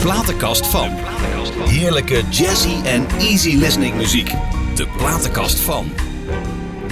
[0.00, 0.88] platenkast van.
[1.68, 4.32] Heerlijke jazzy en easy listening muziek.
[4.74, 5.86] De platenkast van.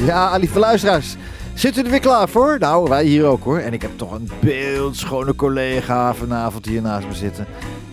[0.04, 1.16] Ja, lieve luisteraars.
[1.54, 2.56] Zit u er weer klaar voor?
[2.58, 3.58] Nou, wij hier ook hoor.
[3.58, 7.46] En ik heb toch een beeldschone collega vanavond hier naast me zitten.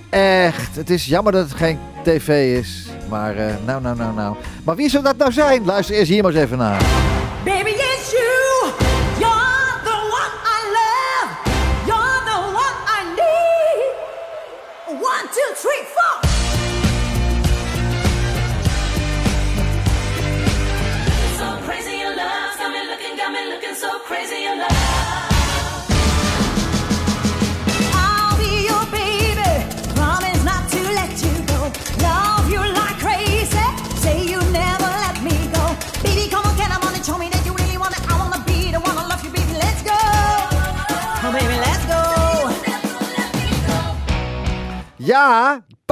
[0.09, 2.87] Echt, het is jammer dat het geen tv is.
[3.09, 4.35] Maar eh, nou, nou, nou, nou.
[4.63, 5.65] Maar wie zou dat nou zijn?
[5.65, 7.10] Luister eerst hier maar eens even naar.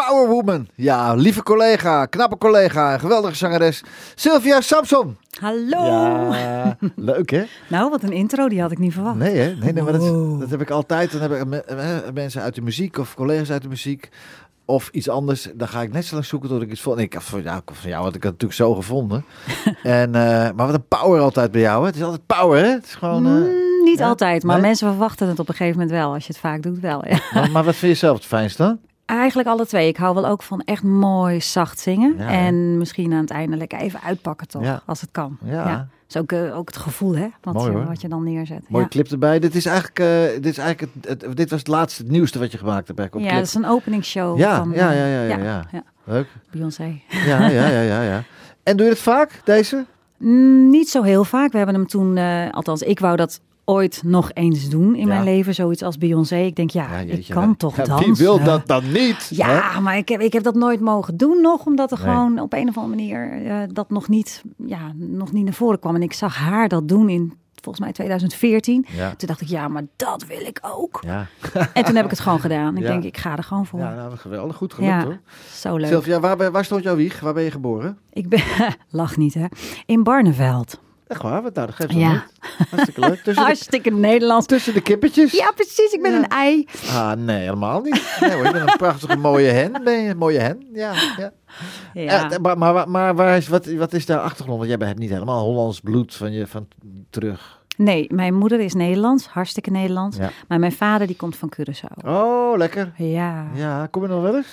[0.09, 0.67] Ja, Powerwoman.
[0.75, 3.83] Ja, lieve collega, knappe collega, en geweldige zangeres.
[4.15, 5.17] Sylvia Samson.
[5.39, 5.85] Hallo.
[6.33, 7.43] Ja, leuk hè?
[7.67, 9.15] Nou, wat een intro, die had ik niet verwacht.
[9.15, 9.55] Nee, hè?
[9.55, 10.39] Nee, nee maar dat, Wow.
[10.39, 11.11] dat heb ik altijd.
[11.11, 14.09] Dan heb ik me- eh, mensen uit de muziek of collega's uit de muziek
[14.65, 15.47] of iets anders.
[15.53, 16.95] Dan ga ik net zo lang zoeken tot ik iets vond.
[16.95, 19.25] Nee, ik had van jou, van jou had ik het natuurlijk zo gevonden.
[19.83, 20.21] en, eh,
[20.55, 21.79] maar wat een power altijd bij jou.
[21.81, 21.85] Hè?
[21.87, 22.69] Het is altijd power, hè?
[22.71, 23.25] Het is gewoon.
[23.25, 24.07] eh, Mm, niet ja?
[24.07, 24.65] altijd, maar Nee?
[24.65, 26.13] mensen verwachten het op een gegeven moment wel.
[26.13, 27.07] Als je het vaak doet, wel.
[27.07, 27.19] Ja.
[27.33, 28.79] maar, maar wat vind je zelf het fijnste dan?
[29.17, 29.87] Eigenlijk alle twee.
[29.87, 32.15] Ik hou wel ook van echt mooi zacht zingen.
[32.17, 34.81] Ja, en misschien aan het einde lekker even uitpakken toch, Ja.
[34.85, 35.37] als het kan.
[35.43, 35.63] Ja.
[35.77, 37.27] Dat is ook, eh, ook het gevoel, hè?
[37.41, 37.85] Wat, Mooi, je, hoor.
[37.87, 38.61] wat je dan neerzet.
[38.69, 38.89] Mooie ja.
[38.89, 39.39] clip erbij.
[39.39, 42.39] Dit is eigenlijk, eh, dit, is eigenlijk het, het- dit was het laatste, het nieuwste
[42.39, 42.99] wat je gemaakt hebt.
[42.99, 43.31] Op Ja, clip.
[43.31, 45.83] dat is een openingsshow Ja, van ja, eh, ja, ja, ja, ja.
[46.03, 46.27] Leuk.
[46.51, 46.99] Beyoncé.
[47.07, 48.23] Ja, ja, ja, ja, ja.
[48.63, 49.85] En doe je het vaak, deze?
[50.17, 51.51] Mm, niet zo heel vaak.
[51.51, 55.07] We hebben hem toen, eh, althans, ik wou dat ooit nog eens doen in Ja.
[55.07, 55.53] mijn leven.
[55.53, 56.35] Zoiets als Beyoncé.
[56.37, 57.55] Ik denk, ja, ik jeetje, kan hè.
[57.55, 58.05] toch Ja, dansen.
[58.07, 59.29] Wie wil dat dan niet?
[59.35, 59.35] hè?
[59.53, 62.07] Ja, maar ik heb, ik heb dat nooit mogen doen nog, omdat er Nee.
[62.07, 65.79] gewoon op een of andere manier eh, dat nog niet, ja, nog niet naar voren
[65.79, 65.95] kwam.
[65.95, 68.85] En ik zag haar dat doen in volgens mij 2014.
[68.95, 69.13] Ja.
[69.15, 70.99] Toen dacht ik, ja, maar dat wil ik ook.
[71.05, 71.25] Ja.
[71.73, 72.77] En toen heb ik het gewoon gedaan.
[72.77, 72.89] Ik Ja.
[72.89, 73.79] denk, ik ga er gewoon voor.
[73.79, 74.55] Ja, nou, geweldig.
[74.55, 75.19] Goed gelukt hoor.
[75.53, 75.87] zo leuk.
[75.89, 77.19] Sylvia, waar, waar stond jouw wieg?
[77.19, 77.97] Waar ben je geboren?
[78.13, 78.41] Ik ben,
[78.89, 79.45] lach niet hè,
[79.85, 80.79] in Barneveld.
[81.09, 81.41] Echt waar?
[81.41, 82.11] Wat nou, dat geeft Ja.
[82.11, 82.21] niet.
[82.69, 83.15] Hartstikke leuk.
[83.15, 84.45] Tussen de, Hartstikke Nederlands.
[84.45, 85.31] tussen de kippetjes?
[85.31, 85.91] Ja, precies.
[85.91, 86.17] Ik ben Ja.
[86.17, 86.67] een ei.
[86.89, 88.17] Ah, nee, helemaal niet.
[88.19, 89.81] Nee hoor, je bent een prachtige mooie hen.
[89.83, 90.67] Ben je een mooie hen?
[90.73, 90.93] Ja.
[91.17, 91.31] ja.
[91.93, 92.31] Ja.
[92.31, 94.57] Eh, maar, maar, maar waar is, wat, wat is daar achtergrond?
[94.59, 96.67] Want jij hebt niet helemaal Hollands bloed van je van
[97.09, 97.57] terug.
[97.77, 100.17] Nee, mijn moeder is Nederlands, hartstikke Nederlands.
[100.17, 100.29] Ja.
[100.47, 102.05] Maar mijn vader die komt van Curaçao.
[102.05, 102.91] Oh, lekker.
[102.95, 103.45] Ja.
[103.53, 104.47] Ja, kom je nog wel eens?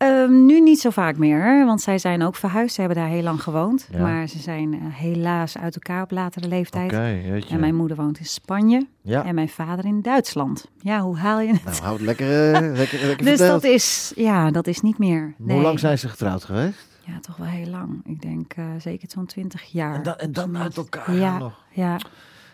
[0.00, 2.74] Ehm, nu niet zo vaak meer, want zij zijn ook verhuisd.
[2.74, 3.88] Ze hebben daar heel lang gewoond.
[3.92, 4.00] Ja.
[4.02, 6.90] Maar ze zijn eh, helaas uit elkaar op latere leeftijd.
[6.90, 7.54] Jeetje.
[7.54, 9.24] En mijn moeder woont in Spanje Ja.
[9.24, 10.70] en mijn vader in Duitsland.
[10.78, 11.64] Ja, hoe haal je het?
[11.64, 13.62] Nou, houd lekker, eh, lekker, lekker dus verteld.
[13.62, 15.34] dat is, ja, dat is niet meer.
[15.38, 16.88] Hoe lang zijn ze getrouwd geweest?
[17.06, 18.00] Ja, toch wel heel lang.
[18.04, 19.94] Ik denk eh, zeker zo'n 20 jaar.
[19.94, 21.64] En dan, en dan uit elkaar ja, nog.
[21.70, 21.96] ja.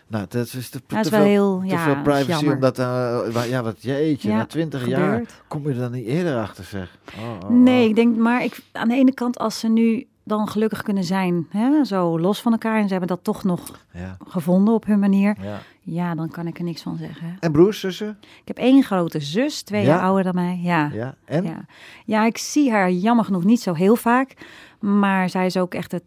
[0.07, 2.47] Nou, dat is te, Dat is te wel veel, heel, te ja, veel privacy.
[2.47, 6.37] Omdat, wa- ja, wat jeetje, Ja, na twintig jaar kom je er dan niet eerder
[6.37, 6.97] achter, zeg.
[7.19, 7.89] Oh, oh, Nee, oh.
[7.89, 11.47] ik denk, maar ik, aan de ene kant, als ze nu dan gelukkig kunnen zijn,
[11.49, 14.99] hè, zo los van elkaar, en ze hebben dat toch nog Ja, gevonden op hun
[14.99, 15.59] manier, ja.
[15.81, 17.37] ja, dan kan ik er niks van zeggen.
[17.39, 18.17] En broers, zussen?
[18.21, 19.87] Ik heb één grote zus, twee Ja?
[19.87, 20.59] jaar ouder dan mij.
[20.63, 20.89] Ja.
[20.93, 21.15] Ja.
[21.25, 21.43] En?
[21.43, 21.65] Ja.
[22.05, 24.33] ja, ik zie haar jammer genoeg niet zo heel vaak,
[24.79, 26.03] maar zij is ook echt het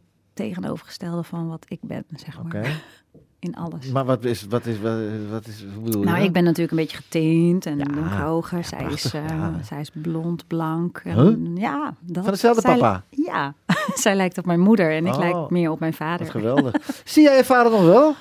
[0.49, 2.83] tegenovergestelde van wat ik ben, zeg maar,
[3.39, 3.87] in alles.
[3.91, 4.99] Maar wat is, wat is, wat,
[5.31, 8.65] wat is, hoe bedoel je Nou, ik ben natuurlijk een beetje getint en Ja, donkerhoger.
[8.65, 9.53] zij, is, ja.
[9.65, 11.01] zij is blond, blank.
[11.05, 11.57] En, Huh?
[11.63, 13.03] Ja, dat, Van dezelfde zij- papa?
[13.11, 13.55] Ja,
[13.95, 15.19] zij lijkt op mijn moeder en ik Oh.
[15.19, 16.27] lijk meer op mijn vader.
[16.27, 16.75] Geweldig.
[17.05, 18.15] Zie jij je vader nog wel?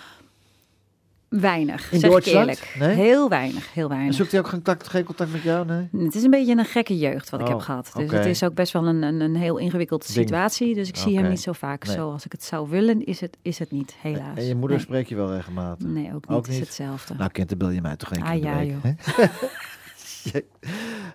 [1.29, 2.49] Weinig, In zeg Duitsland?
[2.49, 2.75] ik eerlijk.
[2.79, 3.05] Nee?
[3.05, 4.15] Heel weinig, heel En weinig.
[4.15, 5.65] zoekt hij ook contact, geen contact met jou?
[5.65, 5.89] Nee?
[6.05, 7.91] Het is een beetje een gekke jeugd wat ik Oh, heb gehad.
[7.95, 10.17] Dus het is ook best wel een, een, een heel ingewikkelde Ding.
[10.17, 10.73] situatie.
[10.75, 11.95] Dus ik zie hem niet zo vaak Nee.
[11.95, 13.05] zoals ik het zou willen.
[13.05, 14.37] Is het, is het niet, helaas.
[14.37, 14.85] En je moeder nee.
[14.85, 15.87] spreek je wel regelmatig?
[15.87, 16.37] Nee, ook niet.
[16.37, 17.13] Ook is hetzelfde.
[17.17, 19.29] Nou, kind, dan bel je mij toch één keer Ah, ja, week, joh.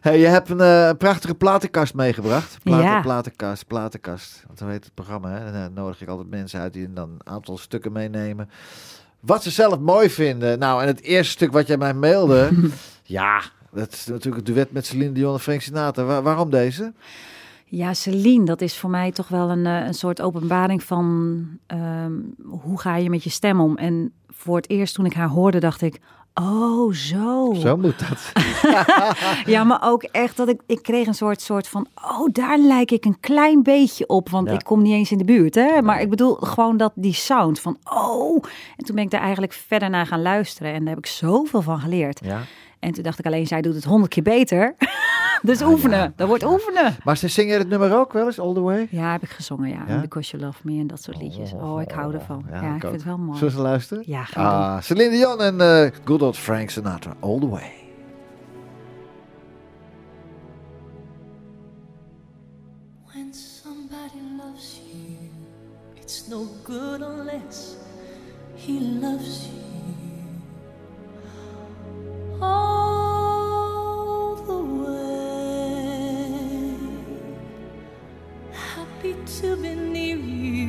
[0.01, 2.59] hey, je hebt een eh, prachtige platenkast meegebracht.
[2.63, 3.01] Platen, Ja.
[3.01, 4.43] Platenkast, platenkast.
[4.47, 5.31] Want zo heet het programma.
[5.31, 5.47] Hè?
[5.47, 8.51] En dan nodig ik altijd mensen uit die dan een aantal stukken meenemen.
[9.27, 10.59] Wat ze zelf mooi vinden.
[10.59, 12.51] Nou, en het eerste stuk wat jij mij mailde...
[13.03, 13.43] ja,
[13.73, 16.05] dat is natuurlijk het duet met Celine Dion en Frank Sinatra.
[16.05, 16.93] Wa- waarom deze?
[17.65, 22.13] Ja, Celine, dat is voor mij toch wel een, eh, een soort openbaring van ehm,
[22.49, 23.77] hoe ga je met je stem om.
[23.77, 26.01] En voor het eerst toen ik haar hoorde, dacht ik,
[26.35, 27.55] oh zo.
[27.55, 28.33] Zo moet dat.
[29.47, 32.91] Ja, maar ook echt dat ik, ik kreeg een soort, soort van, oh daar lijk
[32.91, 34.29] ik een klein beetje op.
[34.29, 34.55] Want Ja.
[34.55, 35.83] ik kom niet eens in de buurt, hè.
[35.83, 38.43] Maar ik bedoel gewoon dat die sound van, oh.
[38.77, 40.73] En toen ben ik daar eigenlijk verder naar gaan luisteren.
[40.73, 42.21] En daar heb ik zoveel van geleerd.
[42.25, 42.41] Ja.
[42.85, 44.75] En toen dacht ik alleen, zij doet het honderd keer beter.
[45.43, 46.13] Dus oefenen.
[46.17, 46.97] Dat wordt oefenen.
[47.05, 48.89] Maar ze zingen het nummer ook wel eens, All The Way?
[48.91, 49.85] Ja, heb ik gezongen, ja.
[49.89, 50.01] Ja?
[50.01, 51.53] Because You Love Me en dat soort liedjes.
[51.53, 52.45] Oh, ik hou ervan.
[52.51, 52.81] Ja, ik ook.
[52.81, 53.39] vind het wel mooi.
[53.39, 54.03] Zullen ze luisteren?
[54.07, 54.45] Ja, doen.
[54.45, 57.73] Ah, Celine Dion en eh, good old Frank Sinatra, All The Way.
[63.13, 65.31] When somebody loves you,
[66.03, 67.77] it's no good unless
[68.55, 69.64] he loves you
[72.45, 76.29] all the way.
[78.53, 80.64] Happy to be near you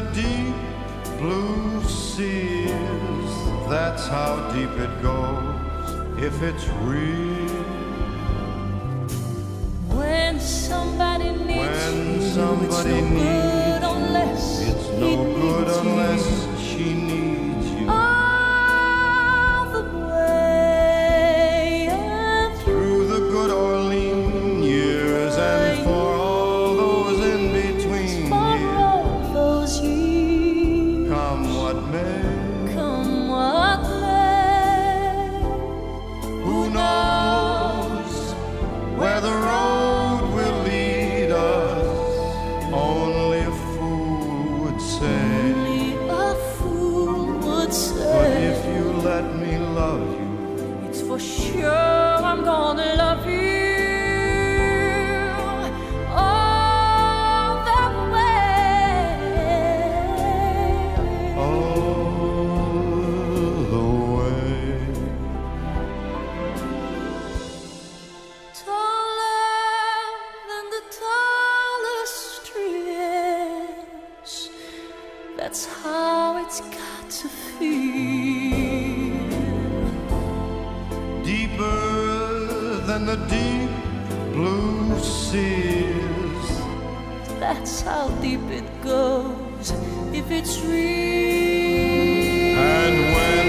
[0.00, 0.54] the deep
[1.18, 3.68] blue sea is.
[3.68, 7.64] That's how deep it goes if it's real.
[9.98, 13.57] When somebody needs When you, somebody needs
[81.24, 83.70] deeper than the deep
[84.32, 86.46] blue seas.
[87.40, 89.72] That's how deep it goes
[90.12, 92.58] if it's real.
[92.58, 93.46] And when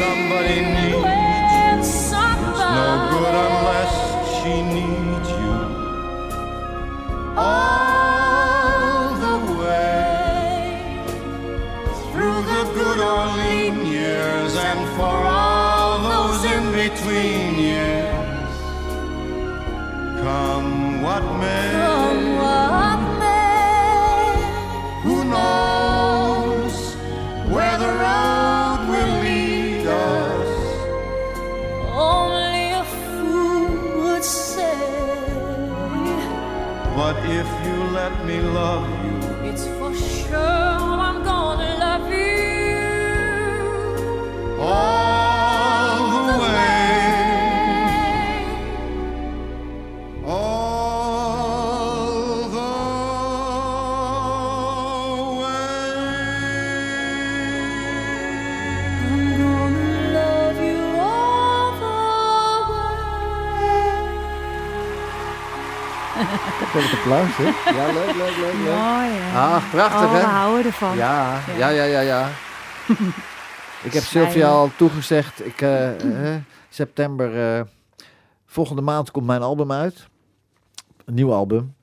[0.00, 0.77] somebody
[66.88, 67.72] Het applaus, hè?
[67.72, 68.54] Ja, leuk, leuk, leuk, leuk.
[68.54, 69.38] Mooi, hè?
[69.38, 70.24] Ah, prachtig, oh, we hè?
[70.24, 70.96] houden ervan.
[70.96, 72.28] Ja, ja, ja, ja, ja.
[73.86, 74.02] ik heb.
[74.02, 75.46] Sylvia al toegezegd.
[75.46, 77.64] Ik, eh, eh, september, eh,
[78.46, 80.06] volgende maand komt mijn album uit.
[81.04, 81.76] Een nieuw album.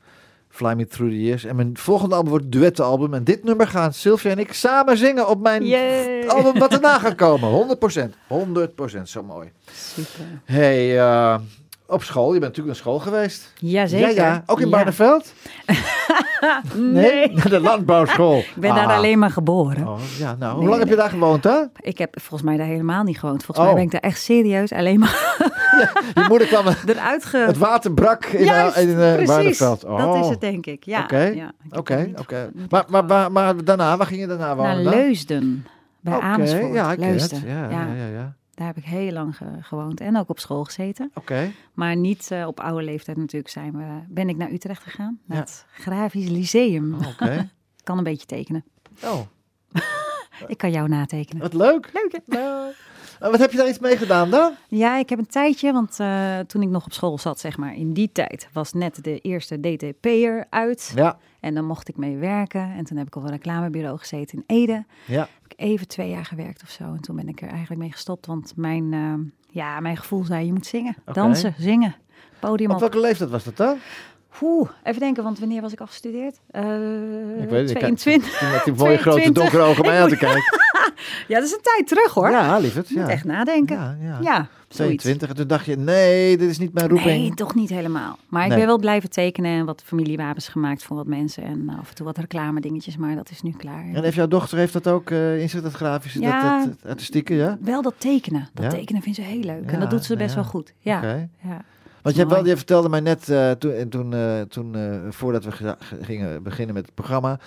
[0.49, 1.43] Fly Me Through the Years.
[1.43, 3.13] En mijn volgende album wordt duettenalbum.
[3.13, 6.27] En dit nummer gaan Sylvia en ik samen zingen op mijn Yay.
[6.27, 7.49] album wat erna gaat komen.
[7.49, 8.15] 100%.
[8.27, 9.09] 100%.
[9.09, 9.51] Zo mooi.
[9.71, 10.25] Super.
[10.45, 11.39] Hey, eh,
[11.87, 12.25] op school.
[12.33, 13.53] Je bent natuurlijk naar school geweest.
[13.59, 14.15] Jazeker.
[14.15, 14.43] Ja, ja.
[14.45, 14.71] Ook in Ja.
[14.71, 15.33] Barneveld?
[16.75, 17.31] Nee.
[17.35, 18.37] Naar de landbouwschool.
[18.37, 18.95] Ik ben daar Ah.
[18.95, 19.87] alleen maar geboren.
[19.87, 21.57] Oh, ja, nou, hoe Nee, lang heb je daar gewoond, hè?
[21.79, 23.43] Ik heb volgens mij daar helemaal niet gewoond.
[23.43, 23.73] Volgens Oh.
[23.73, 25.35] mij ben ik daar echt serieus alleen maar
[26.15, 27.37] Je moeder kwam, eruit ge...
[27.37, 29.25] het water brak in, Juist, eh, in eh.
[29.25, 29.83] Barneveld.
[29.85, 29.97] Oh.
[29.97, 31.03] Dat is het denk ik, ja.
[31.03, 32.49] Oké, Oké, oké.
[32.69, 34.93] Maar, maar, maar, maar daarna, waar ging je daarna wonen Naar?
[34.95, 35.65] Leusden,
[35.99, 36.73] bij Oké, Amersfoort.
[36.73, 36.99] Ja, ik.
[36.99, 37.41] Leusden.
[37.47, 37.87] Ja, ja.
[38.13, 38.35] ja.
[38.55, 41.11] Daar heb ik heel lang ge- gewoond en ook op school gezeten.
[41.13, 41.51] Oké.
[41.73, 45.19] Maar niet eh, op oude leeftijd natuurlijk zijn we, ben ik naar Utrecht gegaan.
[45.25, 45.43] Naar Ja.
[45.43, 46.93] het Grafisch Lyceum.
[46.93, 47.49] Oh, Oké.
[47.83, 48.63] Kan een beetje tekenen.
[49.03, 49.19] Oh,
[50.47, 51.41] Ik kan jou natekenen.
[51.41, 51.89] wat leuk.
[51.93, 52.37] Leuk hè?
[52.37, 52.73] En
[53.19, 54.51] wat heb je daar iets mee gedaan dan?
[54.67, 57.75] Ja, ik heb een tijdje, want eh, toen ik nog op school zat, zeg maar,
[57.75, 60.91] in die tijd was net de eerste DTP'er uit.
[60.95, 62.71] Ja, En dan mocht ik mee werken.
[62.77, 64.85] En toen heb ik op een reclamebureau gezeten in Ede.
[65.05, 65.19] ja.
[65.19, 66.83] Heb ik even twee jaar gewerkt of zo.
[66.83, 68.25] En toen ben ik er eigenlijk mee gestopt.
[68.25, 69.13] Want mijn, eh,
[69.51, 71.95] ja, mijn gevoel zei, je moet zingen, dansen, zingen.
[72.39, 72.81] Podium Op op.
[72.81, 73.77] welke leeftijd was dat dan?
[74.41, 76.39] Oeh, even denken, want wanneer was ik afgestudeerd?
[76.51, 76.63] Eh
[77.41, 78.37] Ik weet het, ik- 22.
[78.37, 79.43] Toen met die mooie grote 22.
[79.43, 80.43] donkere ogen mij aan te kijken.
[81.27, 82.29] Ja, dat is een tijd terug hoor.
[82.29, 82.89] Ja, lieverd.
[82.89, 83.01] Ja.
[83.01, 83.75] moet echt nadenken.
[83.75, 84.17] Ja, ja.
[84.21, 85.03] Ja, zoiets.
[85.03, 85.29] 22.
[85.29, 87.07] En toen dacht je, nee, dit is niet mijn roeping.
[87.19, 88.17] Nee, toch niet helemaal.
[88.29, 91.43] Maar ik ben wel blijven tekenen en wat familiewapens gemaakt voor wat mensen.
[91.43, 93.85] En af en toe wat reclame dingetjes, maar dat is nu klaar.
[93.93, 96.59] En heeft jouw dochter heeft dat ook in zich, dat grafische, Ja.
[96.65, 97.57] dat, dat, artistieke, ja?
[97.61, 98.49] Wel dat tekenen.
[98.53, 99.71] Dat tekenen vindt ze heel leuk.
[99.71, 100.73] En dat doet ze best wel goed.
[100.79, 101.27] Ja.
[101.43, 101.61] Ja.
[102.05, 104.99] Want je, hebt wel, je vertelde mij net, eh, toen, en toen, eh, toen eh,
[105.09, 107.39] voordat we gingen beginnen met het programma,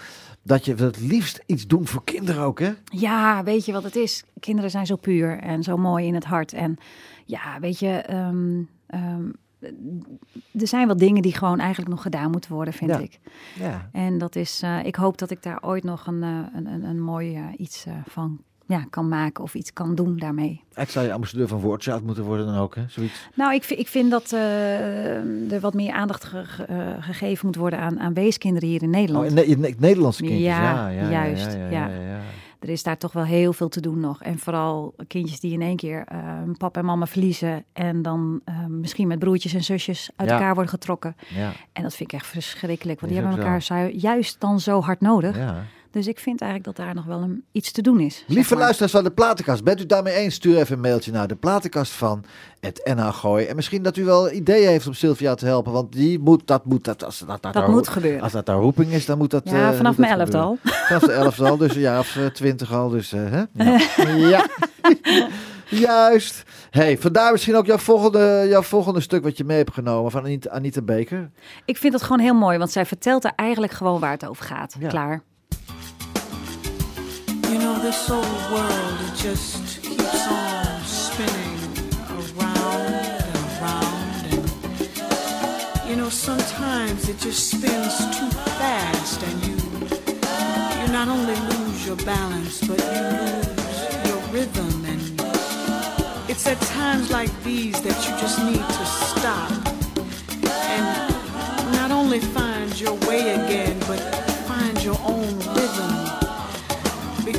[0.43, 2.71] dat je het liefst iets doen voor kinderen ook, hè?
[2.85, 4.25] Ja, weet je wat het is?
[4.41, 6.53] Kinderen zijn zo puur en zo mooi in het hart.
[6.53, 6.77] En
[7.25, 9.29] ja, weet je, ehm, ehm,
[10.53, 12.99] er zijn wel dingen die gewoon eigenlijk nog gedaan moeten worden, vind Ja.
[12.99, 13.19] ik.
[13.55, 13.89] Ja.
[13.93, 16.85] En dat is, eh, ik hoop dat ik daar ooit nog een, eh, een, een,
[16.85, 20.63] een mooi eh, iets eh, van ja, kan maken of iets kan doen daarmee.
[20.75, 22.83] Ik zou je ambassadeur van Woordchild moeten worden dan ook, hè?
[22.89, 23.29] Zoiets.
[23.35, 27.57] Nou, ik, vind- ik vind dat eh, er wat meer aandacht ge- eh, gegeven moet
[27.57, 29.31] worden aan, aan weeskinderen hier in Nederland.
[29.33, 30.43] Oh, in, in Ne- Nederlandse kindjes.
[30.47, 32.21] Ja, Ja, ja, juist, Ja, ja, ja.
[32.59, 34.23] Er is daar toch wel heel veel te doen nog.
[34.23, 36.19] En vooral kindjes die in één keer eh,
[36.59, 37.65] papa en mama verliezen.
[37.73, 41.17] En dan eh, misschien met broertjes en zusjes uit elkaar worden getrokken.
[41.29, 41.53] ja.
[41.73, 43.01] En dat vind ik echt verschrikkelijk.
[43.01, 45.37] Want die hebben elkaar juist dan zo hard nodig.
[45.37, 45.65] ja.
[45.91, 48.25] Dus ik vind eigenlijk dat daar nog wel een, iets te doen is.
[48.27, 48.63] Lieve maar.
[48.63, 50.35] luisteraars van de Platenkast, bent u daarmee eens?
[50.35, 52.25] Stuur even een mailtje naar de Platenkast van
[52.61, 53.47] het NH Gooi.
[53.47, 56.65] En misschien dat u wel ideeën heeft om Sylvia te helpen, want die moet, dat
[56.65, 58.23] moet, dat, als dat, dat, Dat moet gebeuren.
[58.23, 59.43] Als dat haar roeping is, dan moet dat...
[59.45, 60.61] Ja, eh, vanaf mijn dat elfde gebeuren.
[60.65, 60.87] al.
[60.87, 63.43] Vanaf de elfde al, dus een jaar of eh, twintig al, dus eh, hè?
[64.17, 64.17] Ja.
[64.29, 64.47] ja.
[65.71, 66.43] Juist.
[66.71, 70.41] hey, vandaar misschien ook jouw volgende, jouw volgende stuk wat je mee hebt genomen van
[70.51, 71.31] Anita, Baker.
[71.65, 72.59] Ik vind dat gewoon heel mooi.
[72.59, 74.77] Want zij vertelt er eigenlijk gewoon waar het over gaat.
[74.79, 74.89] Ja.
[74.89, 75.23] Klaar.
[77.49, 78.21] You know, this whole
[78.53, 81.59] world, it just keeps on spinning
[82.11, 82.93] around
[83.25, 84.27] and around.
[84.33, 89.57] And, you know, sometimes it just spins too fast and you,
[90.83, 94.85] you not only lose your balance, but you lose your rhythm.
[94.85, 95.01] And
[96.29, 99.51] it's at times like these that you just need to stop
[100.69, 103.99] and not only find your way again, but
[104.47, 105.98] find your own rhythm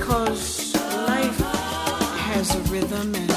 [0.09, 0.73] because
[1.07, 1.39] life
[2.25, 3.31] has a rhythm and,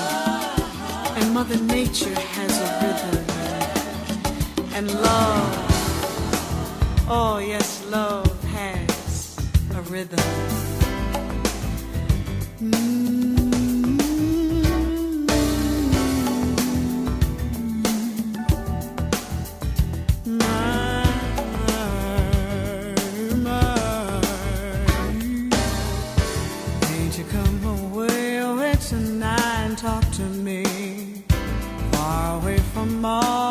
[1.19, 3.25] and Mother Nature has a rhythm
[4.73, 5.55] and, and love,
[7.11, 9.37] oh yes, love has
[9.75, 10.62] a rhythm.
[33.03, 33.42] tomorrow.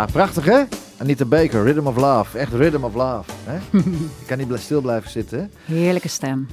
[0.00, 0.62] Ja, prachtig hè?
[0.98, 2.38] Anita Baker, Rhythm of Love.
[2.38, 3.30] Echt Rhythm of Love.
[3.44, 3.58] Hè?
[4.20, 5.50] Je kan niet stil blijven zitten.
[5.64, 6.48] Heerlijke stem.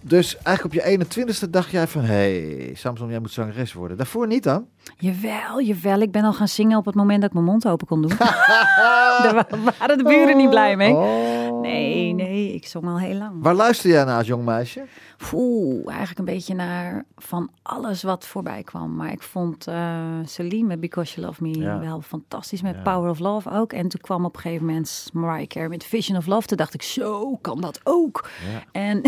[0.00, 2.02] Dus eigenlijk op je 21ste dacht jij van...
[2.02, 3.96] Hé, hey, Samson, jij moet zangeres worden.
[3.96, 4.66] Daarvoor niet dan?
[4.96, 6.00] Jawel, jawel.
[6.00, 8.16] Ik ben al gaan zingen op het moment dat ik mijn mond open kon doen.
[9.22, 10.92] Daar wa- waren de buren niet blij mee.
[10.92, 11.33] Oh.
[11.68, 13.32] Nee, nee, ik zong al heel lang.
[13.42, 14.84] Waar luister jij naar als jong meisje?
[15.32, 18.94] Oeh, eigenlijk een beetje naar van alles wat voorbij kwam.
[18.96, 21.78] Maar ik vond eh Celine met Because You Love Me Ja.
[21.78, 22.62] wel fantastisch.
[22.62, 22.82] Met Ja.
[22.82, 23.72] Power of Love ook.
[23.72, 26.46] En toen kwam op een gegeven moment Mariah Carey met Vision of Love.
[26.46, 28.28] Toen dacht ik, zo kan dat ook.
[28.52, 28.62] Ja.
[28.72, 28.98] En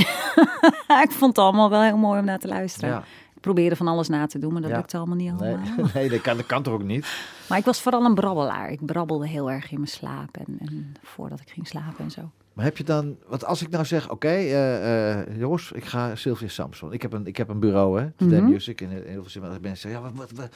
[1.05, 3.03] ik vond het allemaal wel heel mooi om naar te luisteren.
[3.35, 4.77] Ik probeerde van alles na te doen, maar dat Ja.
[4.77, 5.87] lukte allemaal niet Nee, allemaal.
[5.95, 7.07] nee dat, kan, dat kan toch ook niet?
[7.49, 8.71] Maar ik was vooral een brabbelaar.
[8.71, 10.37] Ik brabbelde heel erg in mijn slaap.
[10.37, 12.31] En, en voordat ik ging slapen en zo.
[12.57, 13.17] Maar heb je dan...
[13.27, 14.11] Want als ik nou zeg...
[14.11, 16.93] Oké, eh, eh, jongens, ik ga Sylvia Samson.
[16.93, 18.27] Ik heb een, ik heb een bureau, hè?
[18.27, 18.45] Mhm.
[18.45, 18.81] Music.
[18.81, 19.91] En heel veel mensen zeggen...
[19.91, 20.49] Ja, wat, wat, wat,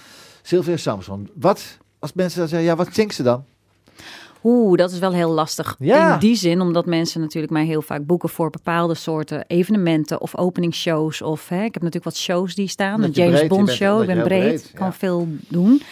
[0.43, 1.29] Sylvia Samson.
[1.35, 1.79] Wat...
[1.99, 2.69] Als mensen dan zeggen...
[2.69, 3.45] Ja, wat zingt ze dan?
[4.45, 5.77] Oeh, dat is wel heel lastig.
[5.79, 6.13] Ja.
[6.15, 10.37] In die zin, omdat mensen natuurlijk mij heel vaak boeken voor bepaalde soorten evenementen of
[10.37, 11.23] openingsshows.
[11.23, 13.03] Of hè, ik heb natuurlijk wat shows die staan.
[13.03, 14.01] Een James breed- Bond show.
[14.01, 15.83] Ik ben breed, kan veel doen.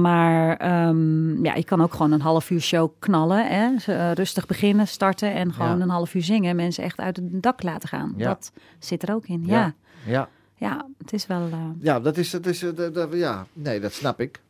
[0.00, 3.46] Maar ehm, ja, ik kan ook gewoon een half uur show knallen.
[3.48, 3.74] Hè?
[3.92, 5.82] Eh, rustig beginnen, starten en gewoon Ja.
[5.82, 6.56] een half uur zingen.
[6.56, 8.14] Mensen echt uit het dak laten gaan.
[8.16, 8.28] Ja.
[8.28, 9.42] Dat zit er ook in.
[9.46, 9.74] Ja,
[10.06, 10.28] Ja.
[10.56, 11.48] ja, het is wel...
[11.50, 14.40] eh, Ja, dat is, dat is, eh, dat, dat- ja, nee, dat snap ik.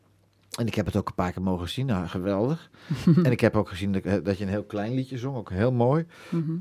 [0.59, 2.71] En ik heb het ook een paar keer mogen zien, nou, geweldig.
[3.25, 5.73] en ik heb ook gezien dat, dat je een heel klein liedje zong, ook heel
[5.73, 6.07] mooi.
[6.31, 6.53] mhm.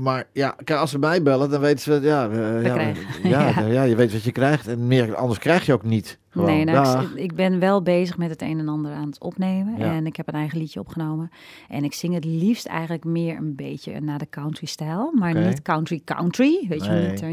[0.00, 2.80] Maar ja, kijk, als ze mij bellen, dan weten ze, ja, eh, ja,
[3.22, 3.60] ja, Ja.
[3.66, 4.66] ja, je weet wat je krijgt.
[4.68, 6.18] En meer, anders krijg je ook niet.
[6.30, 9.20] Gewoon, Nee, nou, ik, ik ben wel bezig met het een en ander aan het
[9.20, 9.78] opnemen.
[9.78, 9.92] Ja.
[9.94, 11.30] En ik heb een eigen liedje opgenomen.
[11.68, 15.12] En ik zing het liefst eigenlijk meer een beetje naar de country-stijl.
[15.18, 16.66] Maar niet country-country.
[16.68, 17.02] Weet Nee.
[17.02, 17.20] je, niet...
[17.22, 17.28] eh,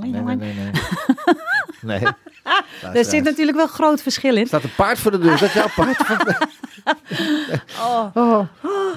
[0.00, 0.70] Nee, nee,
[1.90, 2.00] nee.
[2.94, 4.40] Er zit natuurlijk wel groot verschil in.
[4.40, 5.32] Er staat een paard voor de deur.
[5.32, 5.98] Is dat jouw paard?
[8.14, 8.40] oh.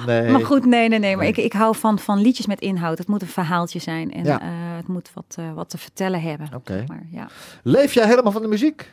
[0.06, 0.32] Nee.
[0.32, 1.16] Maar goed, nee, nee, nee.
[1.18, 2.98] Maar ik, ik hou van, van liedjes met inhoud.
[2.98, 4.12] Het moet een verhaaltje zijn.
[4.12, 4.42] En Ja.
[4.42, 6.50] eh, het moet wat, eh, wat te vertellen hebben.
[6.56, 6.84] Oké.
[6.88, 7.28] Maar, ja.
[7.64, 8.92] Leef jij helemaal van de muziek?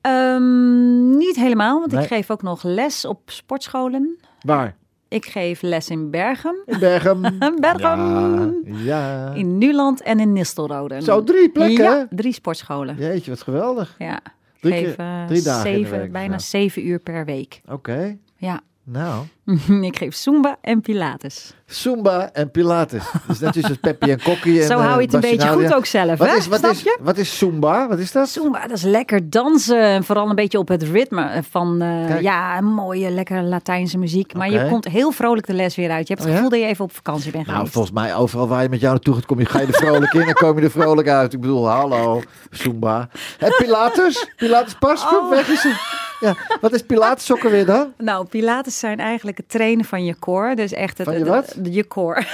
[0.00, 2.02] Ehm, niet helemaal, want Nee.
[2.02, 4.18] ik geef ook nog les op sportscholen.
[4.40, 4.74] Waar?
[5.12, 7.20] Ik geef les in Bergen, In Bergen.
[7.60, 8.62] Bergen.
[8.64, 8.80] Ja.
[8.84, 9.32] ja.
[9.34, 11.02] in Nuland en in Nistelrode.
[11.02, 12.96] Zo, drie plekken, Ja, drie sportscholen.
[12.98, 13.94] Jeetje, wat geweldig.
[13.98, 14.20] Ja,
[14.60, 17.60] Drie geef keer- eh, drie dagen in de zeven, week, bijna zeven uur per week.
[17.70, 18.16] Oké.
[18.36, 19.24] Ja, Nou,
[19.82, 21.54] ik geef Zumba en Pilates.
[21.66, 23.04] Zumba en Pilates.
[23.28, 24.60] Dus net als Peppy en Kokkie.
[24.60, 26.36] En, Zo hou je het een eh, beetje goed ook zelf, Wat hè?
[26.36, 26.98] is, wat, Snap is, je?
[27.00, 27.88] wat is Zumba?
[27.88, 28.28] Wat is dat?
[28.28, 29.80] Zumba, dat is lekker dansen.
[29.82, 34.34] En Vooral een beetje op het ritme van eh, ja, mooie, lekker Latijnse muziek.
[34.34, 36.08] Maar je komt heel vrolijk de les weer uit.
[36.08, 36.34] Je hebt het Oh, ja?
[36.34, 37.72] gevoel dat je even op vakantie bent Nou, geweest.
[37.74, 40.12] volgens mij overal waar je met jou naartoe gaat, kom je, ga je er vrolijk
[40.12, 41.32] in en kom je er vrolijk uit.
[41.32, 43.08] Ik bedoel, hallo, Zumba.
[43.38, 44.26] En Pilates?
[44.36, 45.02] Pilates pas?
[45.04, 45.30] Oh.
[45.30, 46.00] Weg is het.
[46.20, 47.92] Ja, wat is Pilates sokken weer dan?
[47.98, 50.54] Nou, Pilates zijn eigenlijk het trainen van je core.
[50.56, 51.54] Dus echt het, Van je wat?
[51.54, 52.22] het- je core.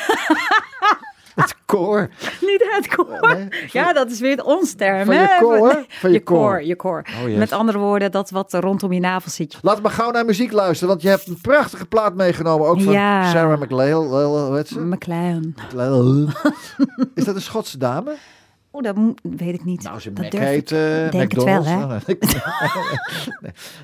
[1.34, 2.08] Het koor.
[2.40, 2.96] Niet het.
[3.20, 5.04] Nee, ja, dat is weer ons term.
[5.04, 5.84] Van je core?
[5.88, 6.66] Van je core.
[6.66, 7.04] Je core.
[7.22, 7.38] Oh, yes.
[7.38, 9.58] Met andere woorden, dat wat rondom je navel zit.
[9.62, 12.66] Laten we gauw naar muziek luisteren, want je hebt een prachtige plaat meegenomen.
[12.68, 13.30] Ook van Ja.
[13.30, 14.70] Sarah McLeod.
[14.70, 15.54] McLaren.
[15.68, 16.28] McLeod.
[17.14, 18.14] Is dat een Schotse dame?
[18.72, 19.83] Oeh, dat weet ik niet.
[19.83, 22.07] Nou, ze dat Mac durf ik- heet eh, denk het wel, McDonald's.
[22.07, 22.14] hè?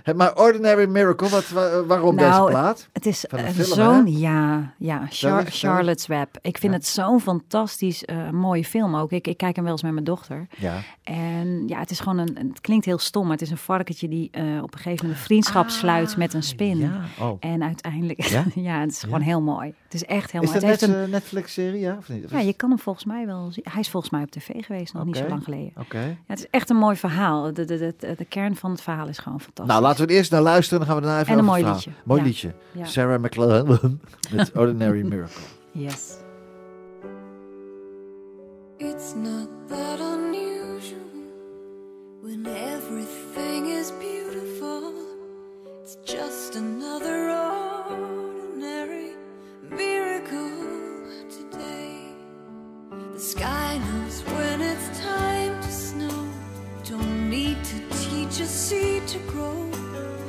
[0.04, 0.14] Nee.
[0.14, 2.88] Maar Ordinary Miracle, wat, wa- waarom Nou, deze plaat?
[2.92, 5.46] Het is eh, zo'n, ja, ja Char-.
[5.46, 6.28] Charlotte's Web.
[6.40, 9.10] Ik vind het zo'n fantastisch eh, mooie film ook.
[9.12, 10.46] Ik, ik kijk hem wel eens met mijn dochter.
[10.58, 10.74] Ja.
[11.02, 14.08] En ja, het is gewoon een, het klinkt heel stom, maar het is een varkentje
[14.08, 14.30] die
[14.62, 16.82] op een gegeven moment een vriendschap sluit met een spin.
[16.82, 17.36] Ah, Ja, oh.
[17.40, 18.44] En uiteindelijk, Ja?
[18.70, 19.74] ja, het is gewoon heel mooi.
[19.94, 20.60] Het is echt heel Is mooi.
[20.60, 21.96] dat Het net heeft een, Netflix-serie, ja?
[21.98, 22.24] Of niet?
[22.24, 23.64] Of ja, je kan hem volgens mij wel zien.
[23.70, 25.72] Hij is volgens mij op tv geweest, nog niet zo lang geleden.
[25.78, 25.98] Oké.
[26.00, 27.52] Ja, het is echt een mooi verhaal.
[27.54, 29.74] De, de, de, kern van het verhaal is gewoon fantastisch.
[29.74, 30.78] Nou, laten we er eerst naar luisteren.
[30.78, 31.94] Dan gaan we daarna even En een mooi het verhaal.
[31.94, 32.02] liedje.
[32.08, 32.26] Mooi Ja.
[32.26, 32.54] liedje.
[32.72, 32.84] Ja.
[32.84, 33.80] Sarah McLeod
[34.34, 35.40] met Ordinary Miracle.
[35.72, 36.12] Yes.
[38.78, 40.98] It's not that unusual
[42.22, 42.42] when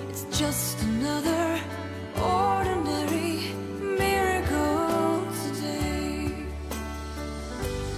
[0.10, 1.60] It's just another
[2.16, 3.34] ordinary
[4.00, 6.32] miracle today.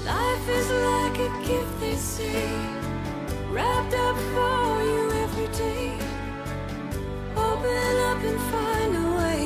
[0.05, 2.49] Life is like a gift, they say,
[3.51, 5.91] wrapped up for you every day.
[7.35, 9.41] Open up and find a way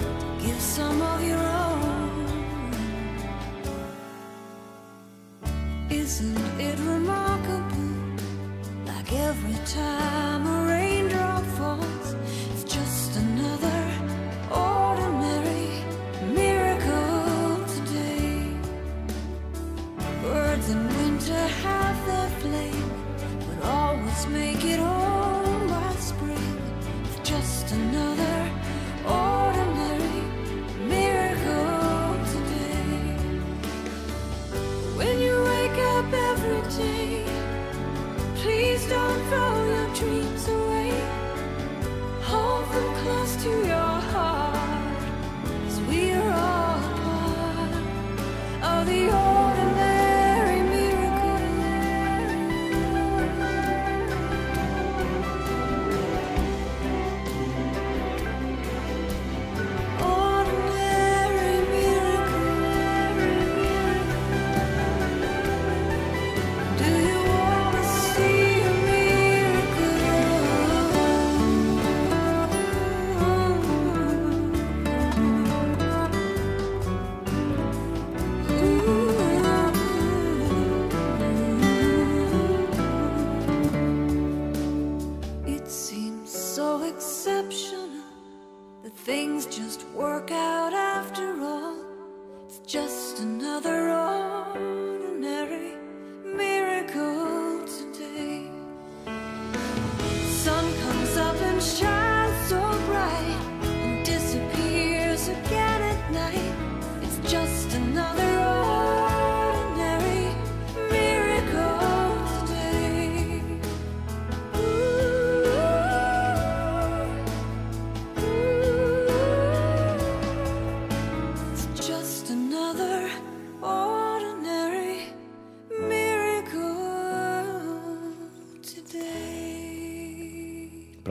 [0.00, 1.82] to give some of your own.
[5.90, 7.92] Isn't it remarkable?
[8.86, 10.51] Like every time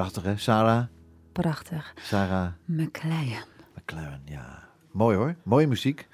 [0.01, 0.83] Prachtig hè, Sarah?
[1.31, 1.93] Prachtig.
[1.95, 3.43] Sarah McLean.
[3.75, 4.63] McLaren, ja.
[4.91, 6.07] Mooi hoor, mooie muziek.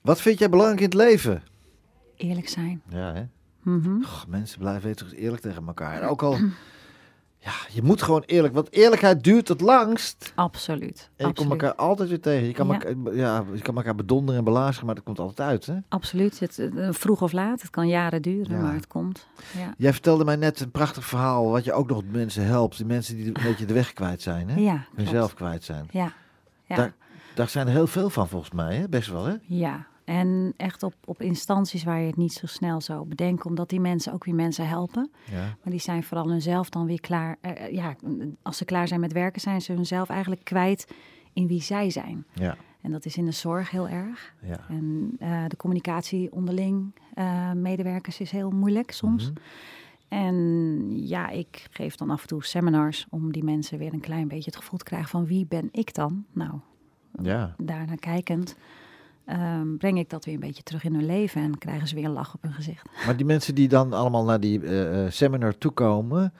[0.00, 1.42] Wat vind jij belangrijk in het leven?
[2.16, 2.82] Eerlijk zijn.
[2.88, 3.24] Ja hè?
[3.62, 4.02] Mhm.
[4.02, 6.02] Och, mensen blijven toch eerlijk tegen elkaar.
[6.02, 6.38] En ook al,
[7.44, 10.32] ja, je moet gewoon eerlijk, want eerlijkheid duurt het langst.
[10.34, 11.10] Absoluut.
[11.16, 12.46] En je komt elkaar altijd weer tegen.
[12.46, 12.72] Je kan, Ja.
[12.72, 15.66] elkaar, ja, je kan elkaar bedonderen en belazigen, maar dat komt altijd uit.
[15.66, 15.74] Hè?
[15.88, 16.40] Absoluut.
[16.40, 17.60] Het, eh, vroeg of laat.
[17.60, 18.62] Het kan jaren duren, Ja.
[18.62, 19.26] maar het komt.
[19.58, 19.74] Ja.
[19.76, 22.76] Jij vertelde mij net een prachtig verhaal, wat je ook nog mensen helpt.
[22.76, 24.60] Die mensen die een beetje de weg kwijt zijn, hè?
[24.60, 24.84] Ja.
[24.94, 25.86] Hunzelf kwijt zijn.
[25.90, 26.12] Ja.
[26.66, 26.76] Ja.
[26.76, 26.94] Daar,
[27.34, 28.88] daar zijn er heel veel van volgens mij, hè?
[28.88, 29.34] Best wel, hè?
[29.46, 33.68] Ja, en echt op, op instanties waar je het niet zo snel zou bedenken, omdat
[33.68, 35.10] die mensen ook weer mensen helpen.
[35.30, 35.40] Ja.
[35.40, 37.36] Maar die zijn vooral hunzelf dan weer klaar.
[37.40, 37.94] eh, eh, ja,
[38.42, 40.92] als ze klaar zijn met werken, zijn ze hunzelf eigenlijk kwijt
[41.32, 42.24] in wie zij zijn.
[42.32, 42.56] Ja.
[42.80, 44.34] En dat is in de zorg heel erg.
[44.42, 44.60] Ja.
[44.68, 46.94] En eh, de communicatie onderling,
[47.54, 49.30] medewerkers, is heel moeilijk soms.
[49.30, 49.40] Mhm.
[50.08, 54.28] En ja, ik geef dan af en toe seminars om die mensen weer een klein
[54.28, 56.24] beetje het gevoel te krijgen van wie ben ik dan?
[56.32, 56.52] Nou,
[57.22, 57.54] Ja.
[57.58, 58.56] daarnaar kijkend
[59.24, 62.04] ehm, breng ik dat weer een beetje terug in hun leven en krijgen ze weer
[62.04, 62.86] een lach op hun gezicht.
[63.06, 66.32] Maar die mensen die dan allemaal naar die eh, eh, seminar toekomen,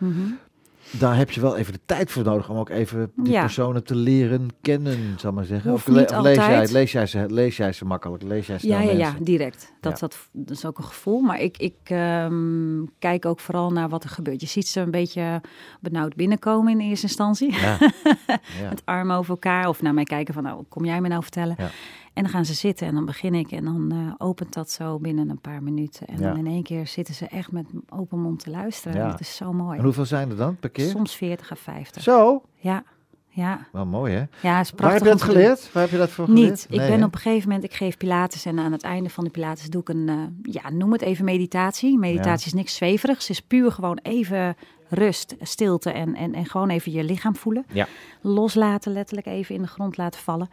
[0.91, 3.41] daar heb je wel even de tijd voor nodig om ook even die Ja.
[3.41, 5.71] personen te leren kennen, zal ik maar zeggen.
[5.71, 8.23] Hoeft of, le- niet of lees, jij, lees, jij ze, lees jij ze makkelijk?
[8.23, 9.73] Lees jij snel Ja, ja, ja, direct.
[9.81, 9.99] Dat, Ja.
[9.99, 11.21] Dat, dat is ook een gevoel.
[11.21, 14.41] Maar ik, ik ehm, kijk ook vooral naar wat er gebeurt.
[14.41, 15.41] Je ziet ze een beetje
[15.81, 17.53] benauwd binnenkomen in eerste instantie.
[17.53, 17.77] Ja.
[18.61, 18.69] ja.
[18.69, 19.69] Met armen over elkaar.
[19.69, 21.55] Of naar mij kijken van, nou, kom jij me nou vertellen?
[21.59, 21.69] Ja.
[22.15, 23.51] En dan gaan ze zitten en dan begin ik.
[23.53, 26.07] En dan eh, opent dat zo binnen een paar minuten.
[26.07, 26.29] En Ja.
[26.29, 28.99] dan in één keer zitten ze echt met open mond te luisteren.
[29.01, 29.09] Ja.
[29.11, 29.79] Dat is zo mooi.
[29.79, 30.89] En hoeveel zijn er dan per keer?
[30.91, 32.03] Soms 40 à 50.
[32.03, 32.83] Zo, Ja,
[33.29, 33.67] ja.
[33.73, 34.25] wel mooi hè?
[34.49, 34.81] Ja, is prachtig.
[34.81, 35.73] Waar heb je dat geleerd?
[35.73, 36.51] Waar heb je dat voor geleerd?
[36.51, 36.65] Niet.
[36.71, 37.05] Ik Nee, ben hè?
[37.05, 39.81] op een gegeven moment, ik geef Pilates en aan het einde van de Pilates doe
[39.81, 41.99] ik een, eh, ja, noem het even meditatie.
[41.99, 43.29] Meditatie is niks zweverigs.
[43.29, 44.57] Het is puur gewoon even
[44.89, 47.65] rust, stilte en, en, en gewoon even je lichaam voelen.
[47.73, 47.87] Ja.
[48.21, 50.51] Loslaten, letterlijk even in de grond laten vallen.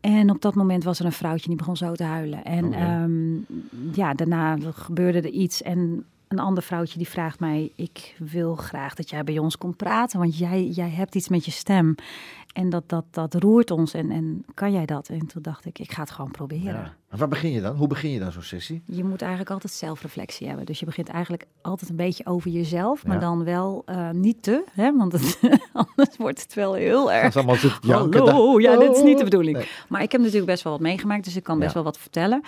[0.00, 2.44] En op dat moment was er een vrouwtje die begon zo te huilen.
[2.44, 3.36] En Oh, ehm,
[3.92, 8.94] ja, daarna gebeurde er iets en een ander vrouwtje die vraagt mij: Ik wil graag
[8.94, 11.94] dat jij bij ons komt praten, want jij, jij hebt iets met je stem.
[12.52, 13.94] En dat, dat, dat roert ons.
[13.94, 15.08] En, en kan jij dat?
[15.08, 16.64] En toen dacht ik: Ik ga het gewoon proberen.
[16.74, 16.94] Ja.
[17.10, 17.76] Maar waar begin je dan?
[17.76, 18.82] Hoe begin je dan zo'n sessie?
[18.84, 20.66] Je moet eigenlijk altijd zelfreflectie hebben.
[20.66, 23.20] Dus je begint eigenlijk altijd een beetje over jezelf, maar Ja.
[23.20, 24.96] dan wel eh, niet te, hè?
[24.96, 25.38] want het,
[25.72, 27.36] anders wordt het wel heel Dat erg.
[27.36, 27.56] allemaal.
[28.10, 29.30] Hallo, ja, dit is niet de Oh.
[29.30, 29.56] bedoeling.
[29.56, 29.68] Nee.
[29.88, 31.74] Maar ik heb natuurlijk best wel wat meegemaakt, dus ik kan best Ja.
[31.74, 32.40] wel wat vertellen.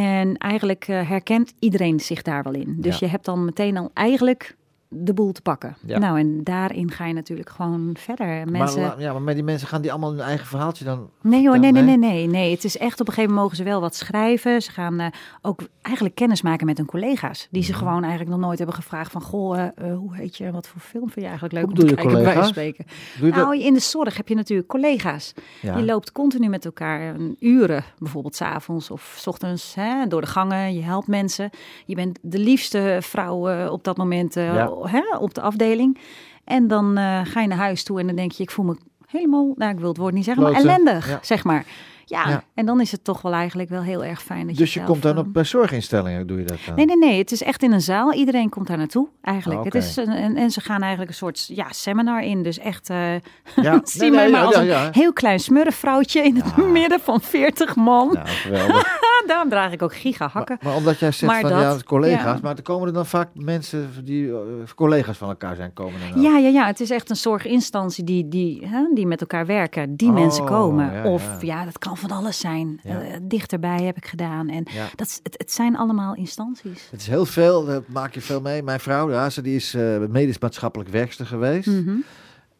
[0.00, 2.74] En eigenlijk eh, herkent iedereen zich daar wel in.
[2.78, 3.06] Dus Ja.
[3.06, 4.56] je hebt dan meteen al eigenlijk
[4.88, 5.76] de boel te pakken.
[5.86, 5.98] Ja.
[5.98, 8.48] Nou, en daarin ga je natuurlijk gewoon verder.
[8.50, 8.80] Mensen...
[8.80, 11.10] Maar, ja, maar met die mensen gaan die allemaal hun eigen verhaaltje dan...
[11.22, 12.50] Nee hoor, nee, nee, nee, nee, nee.
[12.50, 14.62] Het is echt op een gegeven moment mogen ze wel wat schrijven.
[14.62, 15.06] Ze gaan eh,
[15.42, 17.48] ook eigenlijk kennis maken met hun collega's.
[17.50, 17.78] Die ze Mhm.
[17.78, 19.22] gewoon eigenlijk nog nooit hebben gevraagd van...
[19.22, 20.50] Goh, eh, eh, hoe heet je?
[20.50, 22.12] Wat voor film vind je eigenlijk leuk Hoe om te kijken?
[22.12, 22.48] collega's?
[22.48, 22.84] spreken.
[23.18, 23.34] Doe je?
[23.34, 25.32] Nou, in de zorg heb je natuurlijk collega's.
[25.62, 25.76] Ja.
[25.76, 30.26] Je loopt continu met elkaar uren, bijvoorbeeld 's avonds of 's ochtends, hè, door de
[30.26, 30.74] gangen.
[30.74, 31.50] Je helpt mensen.
[31.86, 34.72] Je bent de liefste vrouw op dat moment Ja.
[34.82, 35.98] Hè, op de afdeling.
[36.44, 38.76] En dan eh, ga je naar huis toe en dan denk je, ik voel me
[39.06, 41.18] helemaal, nou ik wil het woord niet zeggen, maar ellendig, Ja.
[41.22, 41.64] zeg maar.
[42.06, 42.44] Ja, Ja.
[42.54, 44.90] en dan is het toch wel eigenlijk wel heel erg fijn dat Dus je zelf,
[44.90, 46.74] komt dan eh, op bij zorginstellingen, doe je dat dan?
[46.74, 47.18] Nee, nee, nee.
[47.18, 48.12] Het is echt in een zaal.
[48.12, 49.58] Iedereen komt daar naartoe, eigenlijk.
[49.60, 52.42] Oh, het is een, en, en ze gaan eigenlijk een soort ja, seminar in.
[52.42, 53.14] Dus echt, eh
[53.62, 53.80] Ja.
[53.84, 54.46] zie Nee, mij nee, maar ja,
[54.80, 58.12] als een heel klein smurfvrouwtje in het midden van 40 man.
[58.12, 58.98] Nou, geweldig.
[59.26, 60.56] Daarom draag ik ook giga hakken.
[60.60, 62.38] Maar, maar omdat jij zegt Maar van dat, ja, collega's, ja.
[62.42, 64.36] maar er komen er dan vaak mensen die eh,
[64.74, 66.22] collega's van elkaar zijn komen dan.
[66.22, 66.66] Ja, ja, ja.
[66.66, 69.96] Het is echt een zorginstantie die, die, hè, die met elkaar werken.
[69.96, 70.92] Die Oh, mensen komen.
[70.92, 71.64] ja, of ja.
[71.64, 72.80] dat kan van alles zijn.
[72.82, 74.48] Eh, dichterbij heb ik gedaan.
[74.48, 76.88] En dat, het, het zijn allemaal instanties.
[76.90, 78.62] Het is heel veel, daar maak je veel mee.
[78.62, 81.66] Mijn vrouw, ze die is eh, medisch maatschappelijk werkster geweest.
[81.66, 81.96] Mhm.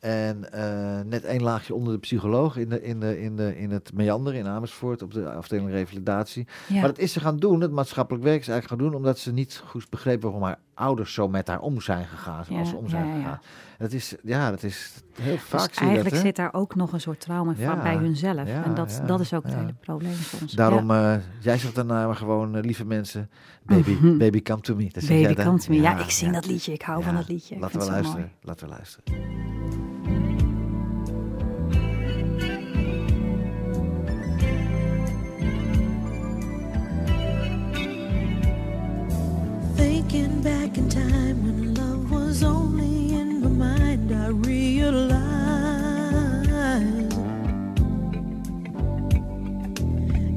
[0.04, 3.70] En eh, net één laagje onder de psycholoog in, de, in, de, in, de, in
[3.70, 6.46] het Meander in Amersfoort op de afdeling revalidatie.
[6.66, 6.74] Ja.
[6.74, 9.32] Maar dat is ze gaan doen, het maatschappelijk werk is eigenlijk gaan doen, omdat ze
[9.32, 12.76] niet goed begreep waarom haar ouders zo met haar om zijn gegaan, zoals Ja, ze
[12.76, 13.40] om zijn ja, gegaan.
[13.78, 16.74] Dat is, ja, dat is heel vaak Dus zie je eigenlijk dat, zit daar ook
[16.74, 18.48] nog een soort trauma van bij hunzelf.
[18.48, 20.52] en dat, dat is ook het hele probleem soms.
[20.52, 23.30] Daarom, eh, jij zegt dan maar gewoon, eh, lieve mensen,
[23.62, 24.18] baby, Mhm.
[24.18, 24.88] baby come to me.
[24.92, 25.34] Dat Baby?
[25.34, 25.80] Come To Me.
[25.80, 26.72] Ja, ik zing dat liedje.
[26.72, 27.58] Ik hou van dat liedje.
[27.58, 28.20] Laten we luisteren.
[28.20, 28.32] mooi.
[28.42, 29.93] Laten we luisteren.
[40.14, 45.18] Thinking back in time when love was only in my mind, I realized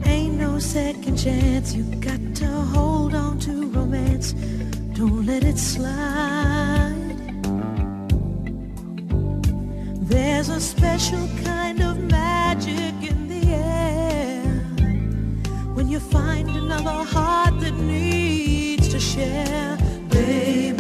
[0.04, 1.76] ain't no second chance.
[1.76, 4.34] You got to hold on to romance,
[4.98, 6.96] don't let it slide.
[10.10, 14.42] There's a special kind of magic in the air
[15.76, 19.78] when you find another heart that needs to share.
[20.10, 20.77] Baby,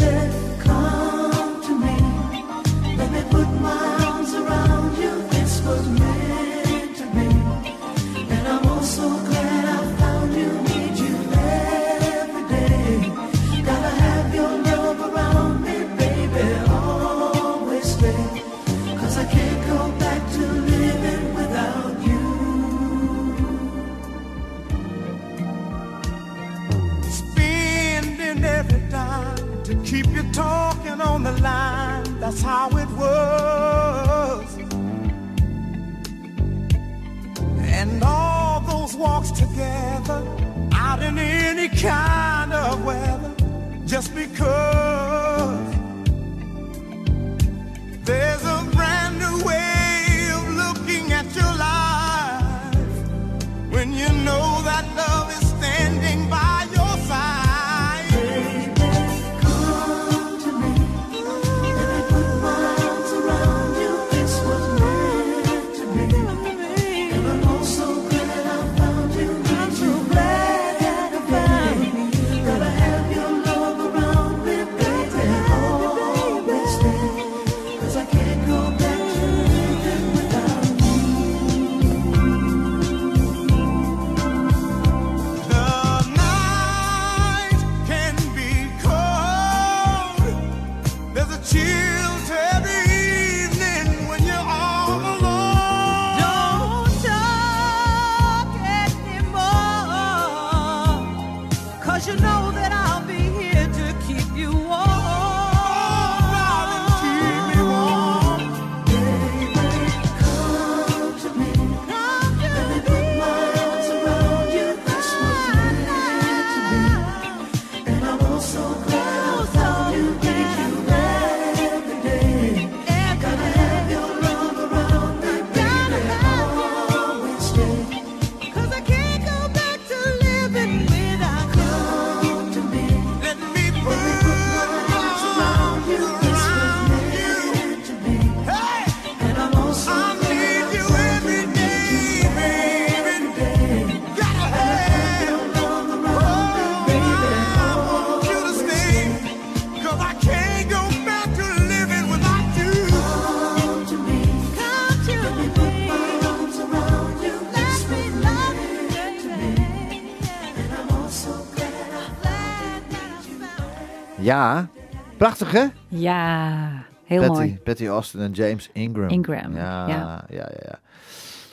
[165.27, 165.65] prachtig hè?
[165.87, 167.59] Ja, heel Patty, mooi.
[167.63, 169.09] Patty Austin en James Ingram.
[169.09, 170.25] Ingram, Ja, ja.
[170.29, 170.79] ja, ja.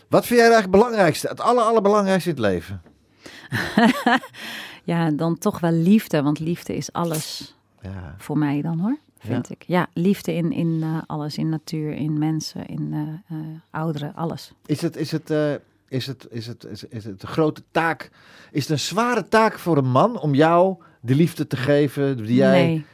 [0.08, 2.82] Wat vind jij eigenlijk het belangrijkste, het aller, allerbelangrijkste in het leven?
[4.86, 6.22] Ja, dan toch wel liefde.
[6.22, 8.96] Want liefde is alles Ja, voor mij dan hoor.
[9.18, 9.64] vind ik.
[9.66, 11.36] Ja, liefde in, in eh, alles.
[11.36, 12.90] In natuur, in mensen, in
[13.28, 13.36] eh,
[13.70, 14.52] ouderen, alles.
[14.66, 15.30] Is het, is het,
[15.88, 18.10] is het, is het, is, is het een grote taak?
[18.50, 22.34] Is het een zware taak voor een man om jou de liefde te geven die
[22.34, 22.66] jij...
[22.66, 22.84] Nee,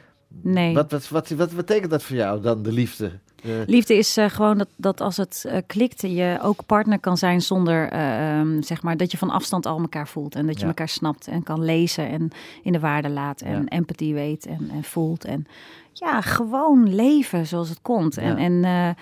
[0.41, 0.73] nee.
[0.73, 3.11] Wat, wat, wat, wat betekent dat voor jou dan, de liefde?
[3.43, 7.17] Eh, Liefde is eh, gewoon dat, dat als het eh, klikt, je ook partner kan
[7.17, 10.35] zijn zonder, eh, ehm, zeg maar, dat je van afstand al elkaar voelt.
[10.35, 10.67] En dat je Ja.
[10.67, 12.29] elkaar snapt en kan lezen en
[12.63, 13.65] in de waarde laat en Ja.
[13.67, 15.25] empathie weet en, en voelt.
[15.25, 15.47] En
[15.93, 18.17] ja, gewoon leven zoals het komt.
[18.17, 18.37] En, Ja.
[18.37, 18.95] en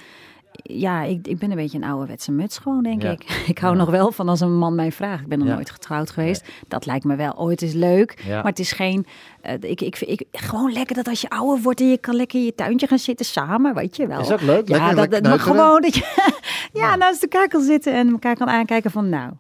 [0.64, 3.12] ja, ik, ik ben een beetje een ouderwetse muts gewoon, denk Ja.
[3.12, 3.24] ik.
[3.48, 5.22] Ik hou nog wel van als een man mij vraagt.
[5.22, 5.54] Ik ben nog Ja.
[5.54, 6.44] nooit getrouwd geweest.
[6.68, 8.24] Dat lijkt me wel ooit eens leuk.
[8.28, 9.06] Maar het is geen...
[9.42, 12.40] eh, ik, ik, ik, gewoon lekker dat als je ouder wordt en je kan lekker
[12.40, 14.20] in je tuintje gaan zitten samen, weet je wel.
[14.20, 14.68] Is ook leuk.
[14.68, 16.32] Ja, dat, dat, maar gewoon dat je
[16.80, 19.32] ja, naast elkaar kan zitten en elkaar kan aankijken van nou,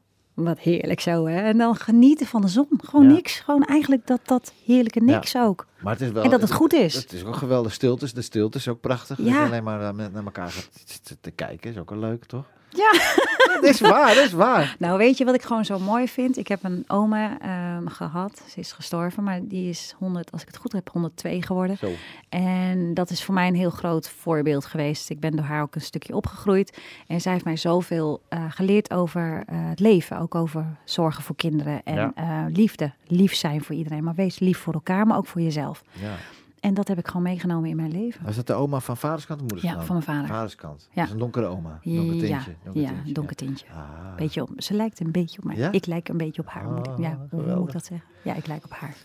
[0.44, 1.42] wat heerlijk zo hè.
[1.42, 2.68] En dan genieten van de zon.
[2.84, 3.12] Gewoon Ja.
[3.14, 3.40] niks.
[3.40, 5.68] Gewoon eigenlijk dat, dat heerlijke niks ook.
[5.82, 6.96] Maar het is wel, En dat het goed is.
[6.96, 7.74] Het is ook geweldig.
[7.74, 9.18] Stiltes, de stilte is ook prachtig.
[9.18, 9.40] Dat Ja.
[9.42, 10.70] je alleen maar eh, met, naar elkaar gaat
[11.04, 11.72] te, te kijken.
[11.72, 12.46] Is ook wel leuk, toch?
[12.70, 12.92] Ja.
[13.54, 14.76] Dat is waar, dat is waar.
[14.80, 16.38] Nou, weet je wat ik gewoon zo mooi vind?
[16.38, 18.42] Ik heb een oma ehm, gehad.
[18.50, 21.78] Ze is gestorven, maar die is 100, als ik het goed heb, 102 geworden.
[21.78, 21.92] Zo.
[22.30, 25.10] En dat is voor mij een heel groot voorbeeld geweest.
[25.10, 26.78] Ik ben door haar ook een stukje opgegroeid.
[27.08, 30.20] En zij heeft mij zoveel eh, geleerd over eh, het leven.
[30.20, 32.12] Ook over zorgen voor kinderen en Ja.
[32.16, 32.92] eh, liefde.
[33.08, 34.04] Lief zijn voor iedereen.
[34.04, 35.84] Maar wees lief voor elkaar, maar ook voor jezelf.
[35.92, 36.16] Ja.
[36.60, 38.26] En dat heb ik gewoon meegenomen in mijn leven.
[38.26, 39.80] Was dat de oma van vaderskant of moederskant?
[39.80, 40.28] Ja, van mijn vader.
[40.36, 40.88] Vaderskant.
[40.90, 40.96] Ja.
[40.96, 41.80] Dat is een donkere oma.
[41.84, 42.56] Donker ja, tintje.
[42.64, 43.66] donker ja, tintje, donker tintje.
[43.72, 44.16] Ah.
[44.16, 45.56] Beetje op, ze lijkt een beetje op mij.
[45.56, 45.72] Ja?
[45.72, 46.70] Ik lijk een beetje op haar.
[46.70, 48.08] moet ik- Ah, ja, hoe moet ik dat zeggen?
[48.24, 48.96] Ja, ik lijk op haar.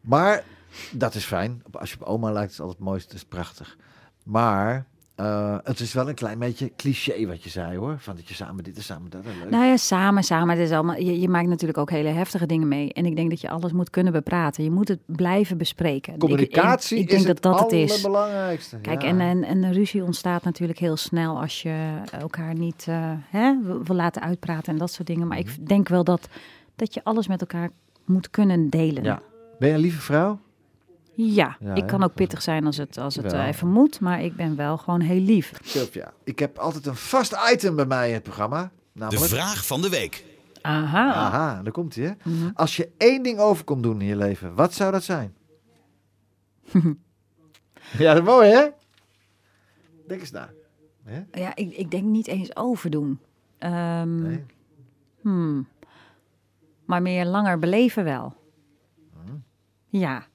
[0.00, 0.44] Maar
[0.92, 1.62] dat is fijn.
[1.72, 3.08] Als je op oma lijkt, is het altijd het mooiste.
[3.12, 3.76] Het is prachtig.
[4.24, 4.86] Maar
[5.22, 7.96] eh, het is wel een klein beetje cliché wat je zei hoor.
[7.98, 9.24] Van dat je samen dit en samen dat.
[9.24, 9.50] en Leuk.
[9.50, 10.56] Nou ja, samen, samen.
[10.58, 12.92] Het is allemaal, je, je maakt natuurlijk ook hele heftige dingen mee.
[12.92, 14.64] En ik denk dat je alles moet kunnen bepraten.
[14.64, 16.18] Je moet het blijven bespreken.
[16.18, 17.90] Communicatie ik, ik denk is dat het dat het is.
[17.90, 18.76] allerbelangrijkste.
[18.78, 19.08] Kijk, Ja.
[19.08, 23.54] en, en, en een ruzie ontstaat natuurlijk heel snel als je elkaar niet eh, hè,
[23.84, 25.26] wil laten uitpraten en dat soort dingen.
[25.28, 25.48] Maar Mhm.
[25.48, 26.28] ik denk wel dat,
[26.76, 27.70] dat je alles met elkaar
[28.04, 29.04] moet kunnen delen.
[29.04, 29.20] Ja.
[29.58, 30.38] Ben je een lieve vrouw?
[31.14, 31.88] Ja, Ja, ik hè?
[31.88, 34.00] kan ook pittig zijn als het, als het eh, even moet.
[34.00, 35.52] Maar ik ben wel gewoon heel lief.
[35.64, 38.62] Sylvia, ik heb altijd een vast item bij mij in het programma.
[38.92, 40.24] De Namelijk, vraag van de week.
[40.62, 41.12] Aha.
[41.14, 42.30] aha, daar komt hij hè.
[42.30, 42.50] Mhm.
[42.54, 45.34] Als je één ding over kon doen in je leven, wat zou dat zijn?
[47.98, 48.68] ja, dat is mooi hè?
[50.06, 50.50] Denk eens na.
[51.04, 51.22] Hè?
[51.32, 53.20] Ja, ik, ik denk niet eens overdoen.
[53.58, 54.44] Ehm, Nee?
[55.20, 55.68] Hmm.
[56.84, 58.34] Maar meer langer beleven wel.
[59.88, 60.26] Ja.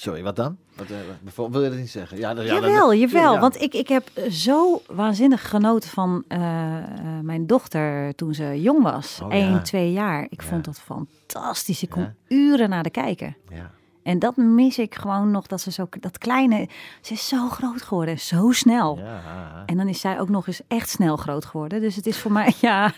[0.00, 0.56] Sorry, wat dan?
[0.76, 2.18] Wat, eh, wil je dat niet zeggen?
[2.18, 3.32] Ja, jawel, jawel.
[3.34, 3.40] ja.
[3.40, 6.84] Want ik, ik heb zo waanzinnig genoten van eh, eh,
[7.22, 9.20] mijn dochter toen ze jong was.
[9.22, 9.60] Oh, 1, ja.
[9.62, 10.26] 2 jaar.
[10.30, 10.48] Ik Ja.
[10.48, 11.82] vond dat fantastisch.
[11.82, 12.14] Ik kon Ja.
[12.28, 13.36] uren naar de kijken.
[13.48, 13.70] Ja.
[14.02, 15.46] En dat mis ik gewoon nog.
[15.46, 16.68] Dat ze zo, dat kleine,
[17.00, 18.18] ze is zo groot geworden.
[18.18, 18.98] Zo snel.
[18.98, 19.62] Ja.
[19.66, 21.80] En dan is zij ook nog eens echt snel groot geworden.
[21.80, 22.92] Dus het is voor mij, ja,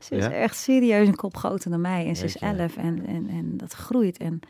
[0.00, 0.30] ze is Ja?
[0.30, 2.06] echt serieus een kop groter dan mij.
[2.06, 4.16] En ze is elf en, en, en dat groeit.
[4.18, 4.40] En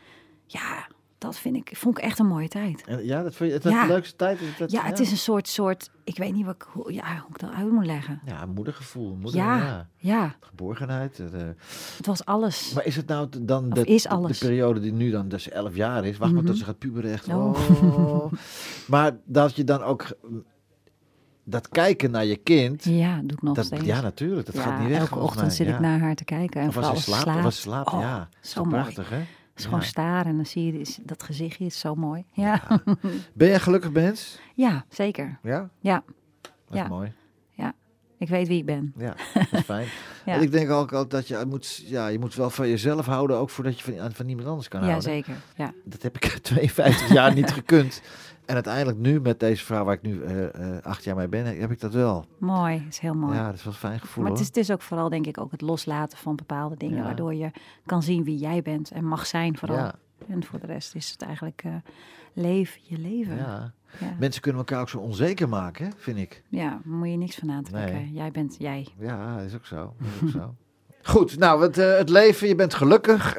[0.45, 0.87] ja,
[1.17, 2.83] dat vind ik, vond ik echt een mooie tijd.
[3.01, 3.81] Ja, dat vind je het is Ja.
[3.81, 4.41] de leukste tijd?
[4.41, 7.17] Is dat, Ja, het is een soort, soort ik weet niet wat, ik- hoe, ja,
[7.17, 8.21] hoe ik dat uit moet leggen.
[8.25, 9.15] Ja, moedergevoel.
[9.15, 9.87] Moeder, Ja, ja.
[9.97, 11.19] ja, Geborgenheid.
[11.19, 11.55] eh, de-
[11.97, 12.71] het was alles.
[12.73, 14.39] Maar is het nou dan de, is alles.
[14.39, 16.17] de periode die nu dan dus 11 jaar is?
[16.17, 17.27] Wacht maar tot ze gaat puberen echt.
[17.27, 17.59] Oh.
[17.83, 18.31] Oh.
[18.87, 20.43] maar dat je dan ook mm,
[21.43, 22.83] dat kijken naar je kind.
[22.83, 23.83] Ja, doe ik nog Dat, steeds.
[23.85, 24.45] ja, natuurlijk.
[24.45, 24.99] Dat Ja, gaat niet weg.
[24.99, 25.55] elke ochtend mij.
[25.55, 26.61] zit ik naar haar te kijken.
[26.61, 27.53] En Of als ze slaapt.
[27.53, 27.93] slaapt.
[27.93, 28.29] Oh, ja.
[28.41, 29.19] Zo prachtig, hè?
[29.57, 29.85] Is gewoon Ja.
[29.85, 32.25] staren en dan zie je is- dat gezichtje is zo mooi.
[32.31, 32.81] Ja, ja.
[33.33, 34.39] Ben je een gelukkig mens?
[34.89, 35.39] zeker.
[35.43, 35.69] Ja?
[35.79, 36.03] Ja,
[36.41, 36.83] Dat Ja.
[36.83, 37.13] is mooi.
[38.19, 38.93] ik weet wie ik ben.
[38.97, 39.87] Ja, dat is fijn.
[40.25, 40.33] Ja.
[40.33, 43.37] En ik denk ook altijd dat je moet, ja, je moet wel van jezelf houden,
[43.37, 45.09] ook voordat je van, van niemand anders kan Ja, houden.
[45.11, 45.33] zeker.
[45.55, 45.73] Ja.
[45.85, 48.01] Dat heb ik 52 jaar niet gekund.
[48.47, 51.59] En uiteindelijk nu met deze vrouw waar ik nu eh, eh, acht jaar mee ben,
[51.59, 52.25] heb ik dat wel.
[52.37, 53.35] Mooi, is heel mooi.
[53.35, 55.25] Ja, dat is wel een fijn gevoel maar het is, het is ook vooral, denk
[55.25, 56.97] ik, ook het loslaten van bepaalde dingen.
[56.97, 57.03] Ja.
[57.03, 57.51] Waardoor je
[57.85, 59.77] kan zien wie jij bent en mag zijn vooral.
[59.77, 59.95] Ja,
[60.27, 61.73] En voor de rest is het eigenlijk eh
[62.33, 63.35] leef je leven.
[63.35, 63.73] Ja, ja.
[63.99, 64.15] ja.
[64.19, 66.43] Mensen kunnen elkaar ook zo onzeker maken, vind ik.
[66.49, 67.95] daar moet je niks van aantrekken.
[67.95, 68.11] Nee.
[68.11, 68.87] Jij bent jij.
[68.99, 69.93] Ja, is ook zo.
[70.01, 70.55] Is ook zo.
[71.13, 73.35] Goed, nou, het, het leven, je bent gelukkig.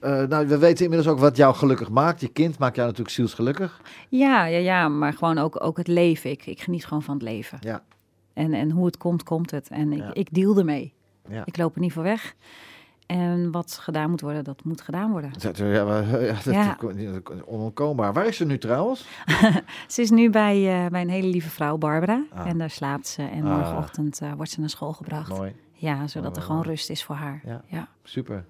[0.00, 2.20] Eh, nou, we weten inmiddels ook wat jou gelukkig maakt.
[2.20, 3.80] Je kind maakt jou natuurlijk zielsgelukkig.
[4.08, 6.30] Ja, ja, ja, maar gewoon ook, ook het leven.
[6.30, 7.58] Ik, ik geniet gewoon van het leven.
[7.60, 7.82] Ja.
[8.32, 9.68] En, en hoe het komt, komt het.
[9.68, 10.10] En ik, Ja.
[10.14, 10.94] ik deal ermee.
[11.28, 11.42] Ja.
[11.44, 12.34] Ik loop er niet voor weg.
[13.06, 15.30] En wat gedaan moet worden, dat moet gedaan worden.
[15.38, 16.76] Dat, ja, maar, ja, dat, Ja.
[17.44, 18.12] onontkoombaar.
[18.12, 19.06] Waar is ze nu trouwens?
[19.88, 22.24] Ze is nu bij, eh, bij een hele lieve vrouw, Barbara.
[22.34, 22.46] Ah.
[22.46, 23.22] En daar slaapt ze.
[23.22, 23.56] En Ah.
[23.56, 25.28] morgenochtend eh, wordt ze naar school gebracht.
[25.28, 26.68] Mooi, Ja, zodat er gewoon mooi.
[26.68, 27.40] rust is voor haar.
[27.44, 27.62] Ja.
[27.66, 27.88] ja.
[28.02, 28.44] super.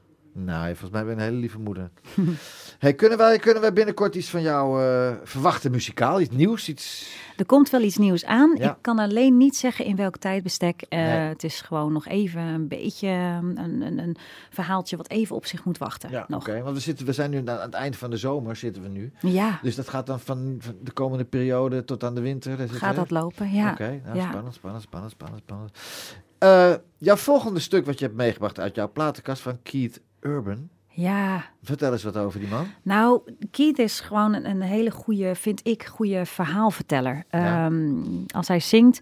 [0.45, 1.91] Nou, volgens mij ben je een hele lieve moeder.
[2.79, 6.21] hey, kunnen, wij, kunnen wij binnenkort iets van jou eh, verwachten muzikaal?
[6.21, 6.69] Iets nieuws?
[6.69, 7.17] Iets...
[7.37, 8.55] Er komt wel iets nieuws aan.
[8.59, 8.71] Ja.
[8.71, 10.83] Ik kan alleen niet zeggen in welk tijdbestek.
[10.89, 11.07] Eh, Nee.
[11.29, 14.17] Het is gewoon nog even een beetje een, een, een
[14.51, 16.11] verhaaltje wat even op zich moet wachten.
[16.11, 16.63] Ja, oké.
[16.63, 19.13] Want we, zitten, we zijn nu aan het eind van de zomer zitten we nu.
[19.21, 22.69] Ja, Dus dat gaat dan van, van de komende periode tot aan de winter.
[22.69, 23.53] Gaat dat lopen?
[23.53, 23.71] Ja.
[23.71, 24.29] Oké, nou, Ja.
[24.29, 25.79] spannend, spannend, spannend, spannend, spannend.
[26.39, 30.69] Eh, jouw volgende stuk wat je hebt meegebracht uit jouw platenkast van Keith Urban.
[30.89, 31.45] ja.
[31.63, 32.67] Vertel eens wat over die man.
[32.83, 37.25] Nou, Keith is gewoon een, een hele goede, vind ik, goede verhaalverteller.
[37.31, 37.65] Ja.
[37.67, 37.93] Ehm,
[38.29, 39.01] als hij zingt,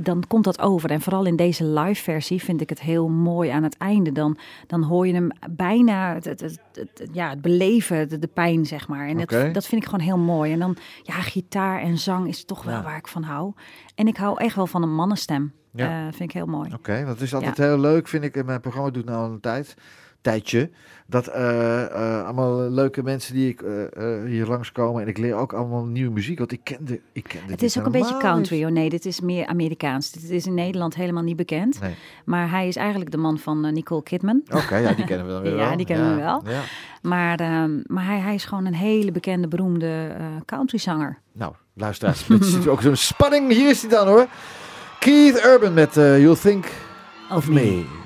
[0.00, 0.90] dan komt dat over.
[0.90, 4.12] En vooral in deze live versie vind ik het heel mooi aan het einde.
[4.12, 8.26] Dan, dan hoor je hem bijna het, het, het, het- ja, het beleven, de, de
[8.26, 9.08] pijn, zeg maar.
[9.08, 10.52] En dat, dat vind ik gewoon heel mooi.
[10.52, 12.82] En dan, ja, gitaar en zang is toch wel Ja.
[12.82, 13.52] waar ik van hou.
[13.94, 15.52] En ik hou echt wel van een mannenstem.
[15.72, 15.98] Ja.
[15.98, 16.70] Eh, vind ik heel mooi.
[16.74, 18.36] Oké, want het is altijd heel leuk, vind ik.
[18.36, 19.74] En mijn programma doet nou al een tijd,
[20.20, 20.70] tijdje.
[21.06, 25.02] Dat eh, eh, allemaal leuke mensen die ik eh, eh, hier langskomen.
[25.02, 26.38] En ik leer ook allemaal nieuwe muziek.
[26.38, 28.64] Want ik kende, ik kende Het is ook een beetje country.
[28.64, 30.10] Oh nee, dit is meer Amerikaans.
[30.10, 31.80] Dit is in Nederland helemaal niet bekend.
[31.80, 31.94] Nee.
[32.24, 34.42] Maar hij is eigenlijk de man van Nicole Kidman.
[34.54, 35.76] Oké, ja, die kennen we dan weer Ja, wel.
[35.76, 36.42] die kennen we wel.
[36.46, 36.60] Ja.
[37.02, 41.18] Maar, ehm, maar hij, hij is gewoon een hele bekende, beroemde eh countryzanger.
[41.32, 43.52] Nou, luisteraars, met zit ook zo'n spanning.
[43.52, 44.26] Hier is hij dan hoor.
[44.98, 46.66] Keith Urban met eh, You'll Think
[47.30, 47.97] of Me.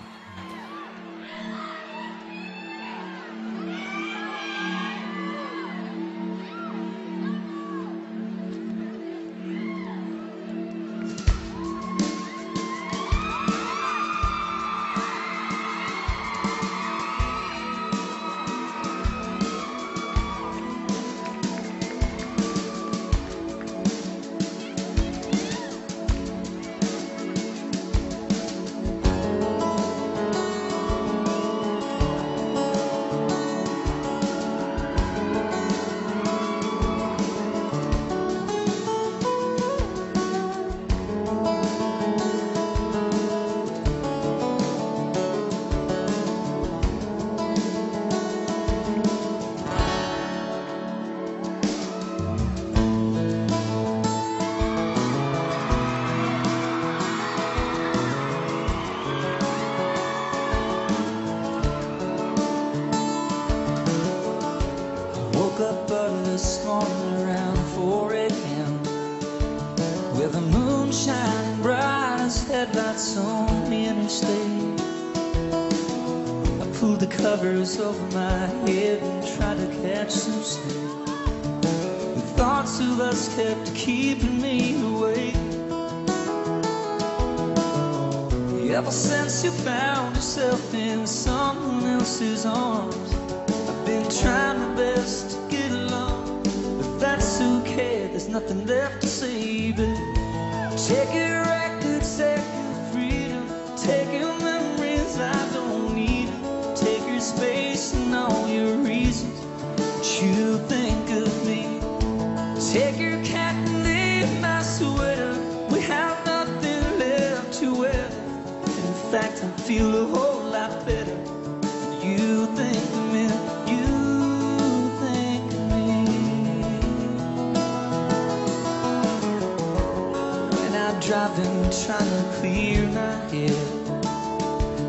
[131.15, 133.53] I'm driving, trying to clear my head,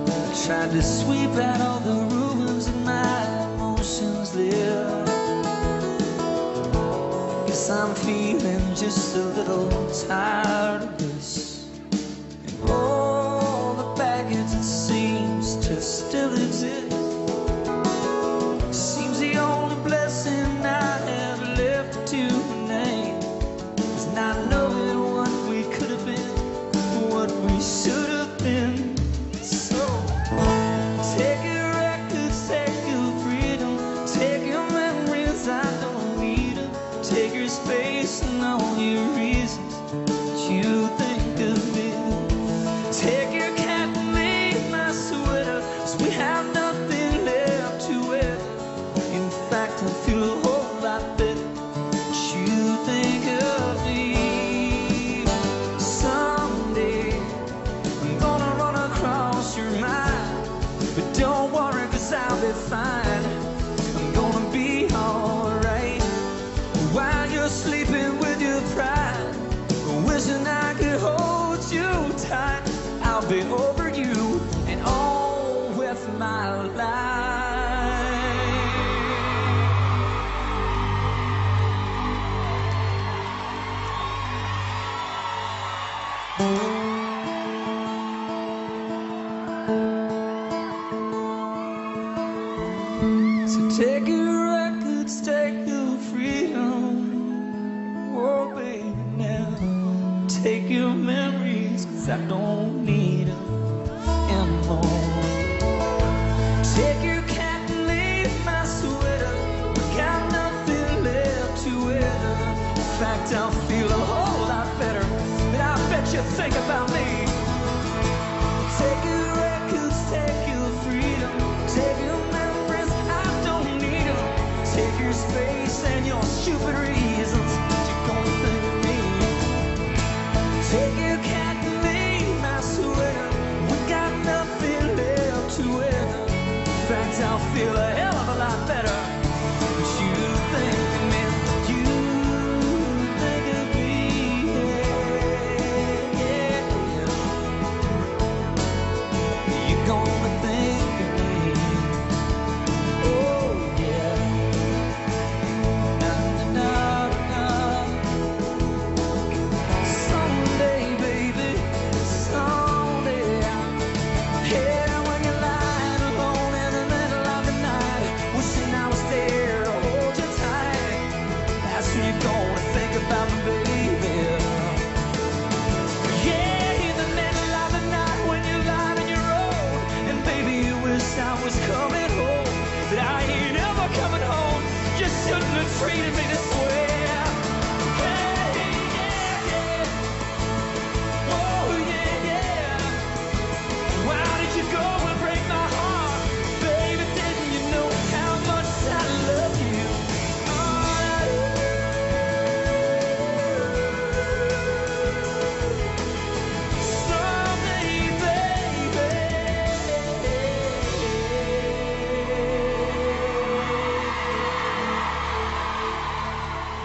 [0.08, 5.06] I tried to sweep out all the ruins of my emotions there.
[7.46, 9.70] Guess I'm feeling just a little
[10.08, 11.68] tired of this.
[12.48, 16.83] And all the baggage that seems to still exist.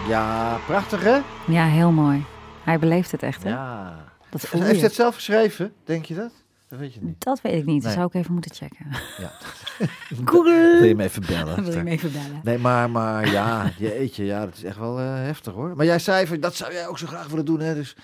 [0.09, 1.19] Ja, prachtig hè?
[1.47, 2.25] Ja, heel mooi.
[2.63, 3.49] Hij beleeft het echt, hè?
[3.49, 3.95] Ja.
[4.29, 4.79] Dat voel Heeft je.
[4.79, 5.73] hij het zelf geschreven?
[5.83, 6.31] Denk je dat?
[6.69, 7.23] Dat weet je niet.
[7.23, 7.83] Dat weet ik niet.
[7.83, 8.85] Dat zou ik even moeten checken.
[9.17, 9.31] Ja.
[10.25, 10.77] Google.
[10.79, 11.55] Wil je hem even bellen?
[11.55, 12.41] Wil je hem even bellen?
[12.43, 15.75] Nee, maar, maar ja, jeetje, ja, dat is echt wel eh, heftig hoor.
[15.75, 17.73] Maar jij zei, van, dat zou jij ook zo graag willen doen, hè?
[17.73, 17.95] Dus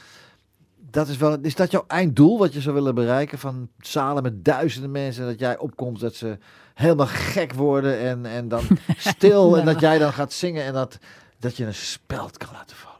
[0.91, 3.39] dat is wel, is dat jouw einddoel wat je zou willen bereiken?
[3.39, 6.37] Van zalen met duizenden mensen, dat jij opkomt, dat ze
[6.73, 8.63] helemaal gek worden en, en dan
[8.97, 10.97] stil en dat jij dan gaat zingen en dat,
[11.45, 12.95] dat je een speld kan laten vallen.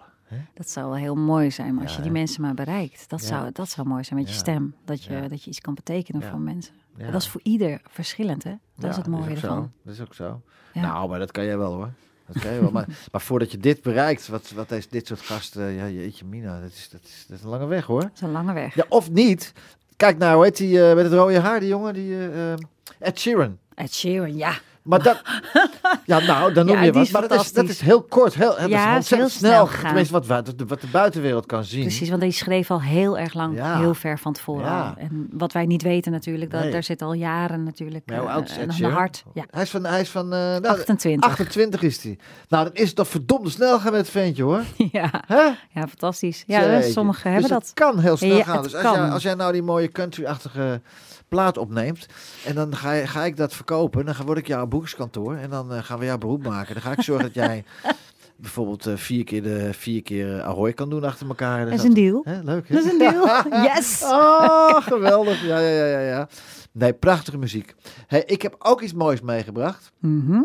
[0.53, 2.17] Dat zou wel heel mooi zijn als Ja, je die hè?
[2.17, 3.09] mensen maar bereikt.
[3.09, 4.75] Dat, zou, dat zou mooi zijn met je stem.
[4.85, 6.73] Dat je, dat je iets kan betekenen voor mensen.
[7.11, 8.53] Dat is voor ieder verschillend, hè?
[8.75, 9.63] Dat is het mooie ook ervan.
[9.63, 9.69] Zo.
[9.83, 10.41] Dat is ook zo.
[10.73, 11.89] Nou, maar dat kan jij wel hoor.
[12.25, 12.71] Dat kan je wel.
[12.71, 16.61] Maar, maar voordat je dit bereikt, wat, wat is dit soort gasten, ja, jeetje mina,
[16.61, 18.01] dat is, dat, is, dat is een lange weg hoor.
[18.01, 18.75] Dat is een lange weg.
[18.75, 19.53] Ja, of niet.
[19.95, 22.53] Kijk nou, hoe heet die eh, met het rode haar, die jongen, die eh,
[22.99, 23.57] Ed Sheeran.
[23.73, 24.59] Ed Sheeran, ja.
[24.85, 25.21] Maar dat,
[26.05, 27.09] ja nou, dan noem Ja, je wat.
[27.11, 29.67] Maar dat is, dat is heel kort, heel, heel, Ja, dat is heel ontzettend snel.
[29.81, 31.81] Tenminste, wat, wat, wat de buitenwereld kan zien.
[31.81, 33.77] Precies, want die schreef al heel erg lang, Ja.
[33.79, 34.95] heel ver van tevoren Ja.
[34.97, 36.71] En wat wij niet weten natuurlijk, dat, Nee.
[36.71, 39.23] daar zit al jaren natuurlijk Maar hoe eh, oud is een hart.
[39.33, 41.29] Ja, Hij is van, hij is van nou, 28.
[41.29, 42.17] 28 is hij.
[42.49, 44.61] Nou, dan is het toch verdomde snel gaan met het ventje hoor.
[44.91, 45.09] ja.
[45.27, 45.43] Hè?
[45.69, 46.43] ja, fantastisch.
[46.47, 47.61] Ja, sommigen hebben dus dat.
[47.65, 48.63] Het kan heel snel Ja, gaan.
[48.63, 50.81] Dus als jij, als jij nou die mooie country-achtige
[51.27, 52.07] plaat opneemt.
[52.45, 54.05] en dan ga, je, ga ik dat verkopen.
[54.05, 55.35] dan word ik jouw boekskantoor.
[55.35, 56.73] en dan eh, gaan we jouw beroep maken.
[56.73, 57.63] Dan ga ik zorgen dat jij
[58.35, 61.65] bijvoorbeeld eh, vier keer de vier keer Ahoy kan doen achter elkaar.
[61.65, 62.21] Dat is een deal.
[62.23, 62.67] Hè, leuk.
[62.67, 62.75] hè?
[62.75, 63.43] Dat is een deal.
[63.73, 64.01] Yes.
[64.03, 65.43] Oh, geweldig.
[65.45, 66.27] Ja, ja, ja, ja, ja.
[66.71, 67.75] Nee, prachtige muziek.
[68.07, 69.91] Hey, ik heb ook iets moois meegebracht.
[69.99, 70.41] Mhm.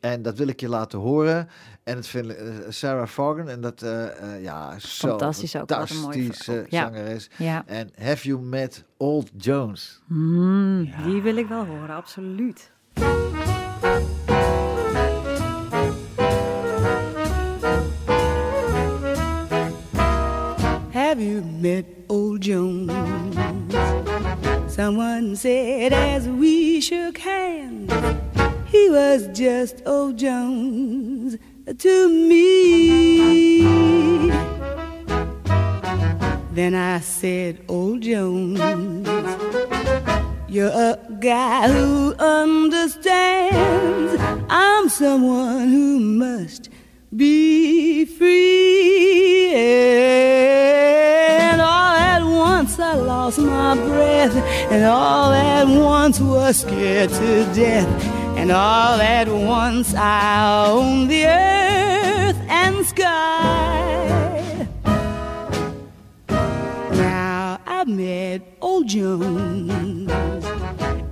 [0.00, 1.48] En dat wil ik je laten horen.
[1.84, 3.48] En het vind eh, Sarah Vaughan.
[3.48, 7.30] En dat, eh, eh, ja, zo Fantastisch ook, wat een mooie fantastische zangeres.
[7.38, 7.62] Ja.
[7.66, 10.00] En Have You Met Old Jones?
[10.06, 12.70] Mm, Die wil ik wel horen, absoluut.
[20.92, 22.92] Have you met old Jones?
[24.74, 27.92] Someone said as we shook hands,
[28.70, 31.11] he was just old Jones
[31.74, 33.62] to me.
[36.52, 38.58] Then I said, Old Jones,
[40.48, 44.20] you're a guy who understands
[44.50, 46.68] I'm someone who must
[47.16, 49.54] be free.
[49.54, 54.36] And all at once I lost my breath,
[54.70, 57.88] and all at once was scared to death,
[58.36, 64.66] and all at once I own the earth and sky.
[66.28, 70.44] Now I've met old Jones,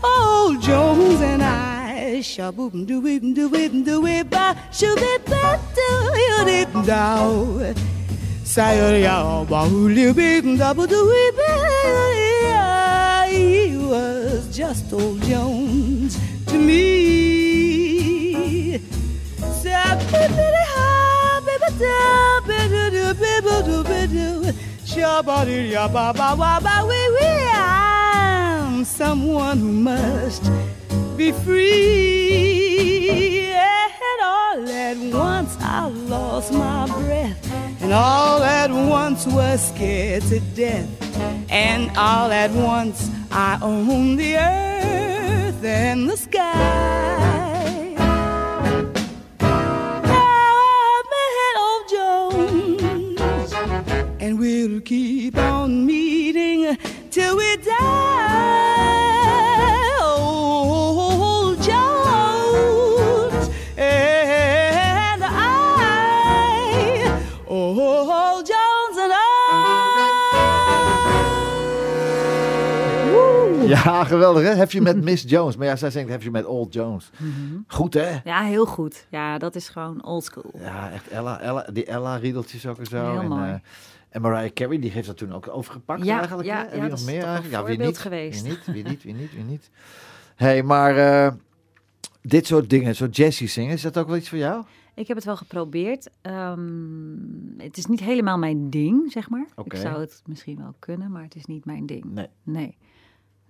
[0.02, 5.18] Old Jones and I shall boop do we do we do we ba shoo be
[5.26, 5.88] ba do
[6.26, 6.68] you did
[8.54, 8.64] down.
[8.66, 9.68] Say ya ba
[10.14, 10.40] be
[13.28, 16.84] he was just old Jones to me.
[20.74, 21.68] Ha da
[22.68, 23.12] do do
[23.62, 23.82] do
[25.88, 30.42] ba ba ba we we I'm someone who must
[31.16, 32.84] be free.
[34.14, 37.52] And all at once I lost my breath,
[37.82, 40.88] and all at once was scared to death,
[41.50, 47.94] and all at once I owned the earth and the sky.
[49.40, 49.48] Now
[50.12, 53.52] I met old Jones,
[54.20, 56.03] and we'll keep on meeting
[74.04, 74.48] Ja, geweldig hè?
[74.48, 75.56] Heb je met Miss Jones.
[75.56, 77.10] Maar ja, zij zingt heb je met Old Jones.
[77.66, 78.18] Goed hè?
[78.24, 79.06] Ja, heel goed.
[79.10, 80.50] Ja, dat is gewoon old school.
[80.58, 83.10] Ja, echt Ella, Ella die Ella riedeltjes ook en zo.
[83.10, 83.50] Heel en, mooi.
[83.50, 83.54] eh,
[84.08, 86.48] en Mariah Carey, die heeft dat toen ook overgepakt Ja, eigenlijk.
[86.48, 86.64] ja, hè?
[86.64, 87.54] En ja, wie nog meer eigenlijk?
[87.54, 87.98] Ja, wie niet?
[87.98, 88.42] geweest.
[88.42, 89.70] Wie niet, wie niet, wie niet, wie niet.
[90.34, 91.32] hey, maar eh,
[92.22, 94.64] dit soort dingen, zo jazzy zingen, is dat ook wel iets voor jou?
[94.94, 96.10] Ik heb het wel geprobeerd.
[96.22, 96.60] Ehm,
[97.58, 99.46] het is niet helemaal mijn ding, zeg maar.
[99.56, 99.76] Oké.
[99.76, 102.04] Ik zou het misschien wel kunnen, maar het is niet mijn ding.
[102.04, 102.28] Nee.
[102.42, 102.76] Nee.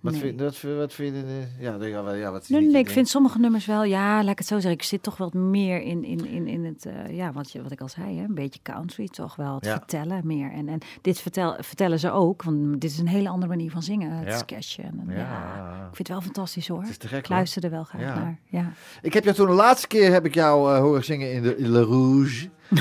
[0.05, 0.21] Wat, Nee.
[0.21, 1.43] vind, wat, wat vind je?
[1.59, 4.47] Ja, ja, ja wat Nee, nee, ik vind sommige nummers wel, ja, laat ik het
[4.47, 4.71] zo zeggen.
[4.71, 7.71] Ik zit toch wat meer in, in, in, in het, eh, ja, wat, je, wat
[7.71, 9.55] ik al zei, hè, een beetje country toch wel.
[9.55, 9.71] Het Ja.
[9.77, 10.51] vertellen meer.
[10.51, 13.83] En, en dit vertel, vertellen ze ook, want dit is een hele andere manier van
[13.83, 14.11] zingen.
[14.11, 14.37] Het Ja.
[14.37, 14.83] sketchen.
[14.83, 15.73] En, Ja.
[15.89, 16.79] Ik vind het wel fantastisch hoor.
[16.81, 18.15] Het is te gek, ik luister er wel graag Ja.
[18.15, 18.39] naar.
[18.45, 18.71] Ja.
[19.01, 21.57] Ik heb jou toen de laatste keer heb ik jou eh, horen zingen in de
[21.57, 22.49] in Le Rouge.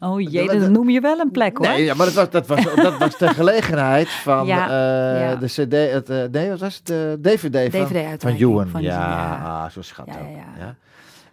[0.00, 1.66] Oh Dat- jee, dat- noem je wel een plek hoor.
[1.66, 5.36] Nee, ja, maar dat was, dat was, dat was de gelegenheid van Ja, eh, ja.
[5.36, 6.86] de CD, het, eh, nee, wat was het?
[6.86, 8.68] De DVD van, van DVD-uitreiking Ewan.
[8.68, 10.14] van ja, ah, zo schattig.
[10.58, 10.74] Ja.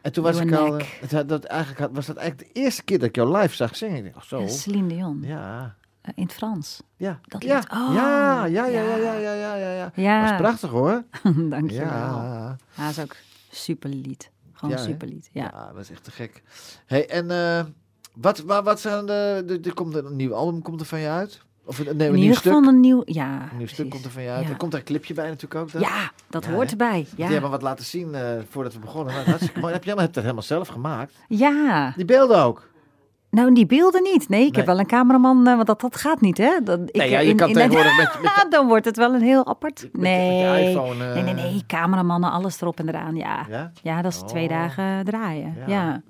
[0.01, 2.59] En toen was Ewan ik al, eh, had- dat, eigenlijk had- was dat eigenlijk de
[2.61, 4.05] eerste keer dat ik jou live zag zingen.
[4.05, 4.47] Ik dacht, oh, zo.
[4.47, 5.19] Celine Dion.
[5.25, 5.75] Ja,
[6.15, 6.81] in het Frans.
[6.97, 7.19] ja.
[7.23, 7.55] Dat ja.
[7.55, 7.71] lied.
[7.71, 9.13] Oh, ja, ja, ja, ja, ja.
[9.13, 10.21] ja, ja, ja, ja.
[10.21, 11.03] Dat was prachtig hoor.
[11.49, 11.87] Dankjewel.
[11.87, 12.55] Ja.
[12.75, 13.15] Ja, dat is ook
[13.49, 14.31] super lied.
[14.53, 14.87] Gewoon Ja, hè?
[14.87, 15.29] super lied.
[15.31, 15.43] Ja.
[15.53, 16.41] Ja, dat is echt te gek.
[16.85, 17.65] Hey, en eh,
[18.21, 21.07] wat, wat, wat zijn de, de, er komt een nieuw album komt er van je
[21.07, 21.41] uit?
[21.65, 22.53] Of een, nee, een nieuw stuk?
[22.53, 23.01] een nieuw...
[23.05, 24.43] Ja, Een nieuw stuk komt er van je uit.
[24.43, 24.49] Ja.
[24.49, 25.71] Er komt daar een clipje bij natuurlijk ook.
[25.71, 25.81] Dan.
[25.81, 26.71] Ja, dat Ja, hoort hè?
[26.71, 27.05] erbij.
[27.15, 27.31] Die Ja.
[27.31, 29.13] hebben wat laten zien eh, voordat we begonnen.
[29.61, 29.73] Mooi.
[29.73, 31.13] Heb jij hebt dat helemaal zelf gemaakt?
[31.27, 31.93] ja.
[31.95, 32.68] Die beelden ook.
[33.31, 34.29] Nou, die beelden niet.
[34.29, 34.55] Nee, ik Nee.
[34.57, 36.59] heb wel een cameraman, eh, want dat, dat gaat niet, hè?
[36.63, 39.13] Dat, ik, Nee, ja, je in- kan in- tegenwoordig met, met, dan wordt het wel
[39.13, 39.87] een heel apart...
[39.93, 40.43] nee.
[40.43, 41.07] met iPhone...
[41.07, 41.63] eh, nee, nee, nee.
[41.67, 43.15] Cameramannen, alles erop en eraan.
[43.15, 43.71] Ja, ja?
[43.83, 44.01] Ja?
[44.01, 44.49] dat is twee Oh.
[44.49, 45.55] dagen draaien.
[45.57, 45.63] Ja.
[45.67, 46.01] Ja.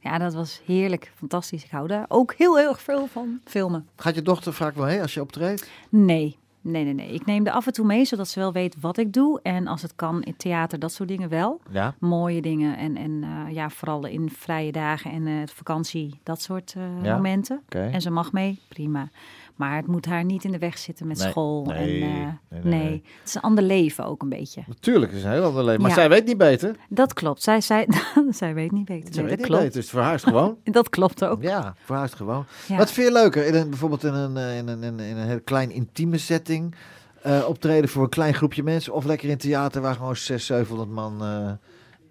[0.00, 0.18] ja.
[0.18, 1.12] dat was heerlijk.
[1.16, 1.64] Fantastisch.
[1.64, 3.88] Ik hou daar ook heel, heel erg veel van filmen.
[3.96, 5.70] Gaat je dochter vaak wel heen als je optreedt?
[5.88, 6.38] Nee.
[6.64, 7.12] Nee, nee, nee.
[7.12, 9.40] Ik neem er af en toe mee, zodat ze wel weet wat ik doe.
[9.42, 11.60] En als het kan, in theater, dat soort dingen wel.
[11.70, 11.94] Ja.
[11.98, 12.76] Mooie dingen.
[12.76, 17.14] En, en eh, ja, vooral in vrije dagen en eh, vakantie, dat soort eh, Ja,
[17.14, 17.62] momenten.
[17.68, 19.08] En ze mag mee, prima.
[19.54, 21.64] Maar het moet haar niet in de weg zitten met Nee, school.
[21.64, 23.02] nee, en, eh, nee, nee, nee, nee.
[23.18, 24.62] Het is een ander leven ook een beetje.
[24.66, 25.80] Natuurlijk, het is een heel ander leven.
[25.80, 25.96] Maar Ja.
[25.96, 26.76] zij weet niet beter.
[26.88, 27.42] Dat klopt.
[27.42, 27.88] Zij, zij,
[28.30, 29.14] zij weet niet beter.
[29.14, 29.62] Zij weet dat niet klopt.
[29.62, 29.80] beter.
[29.80, 30.56] Dus voor haar is het gewoon.
[30.78, 31.42] Dat klopt ook.
[31.42, 32.44] Ja, voor haar is het gewoon.
[32.68, 32.76] Ja.
[32.76, 33.46] Wat vind je leuker?
[33.46, 36.74] In een, bijvoorbeeld in een, eh, in een, in een, heel klein intieme setting
[37.22, 38.92] eh, optreden voor een klein groepje mensen.
[38.92, 41.22] Of lekker in theater waar gewoon 600, 700 man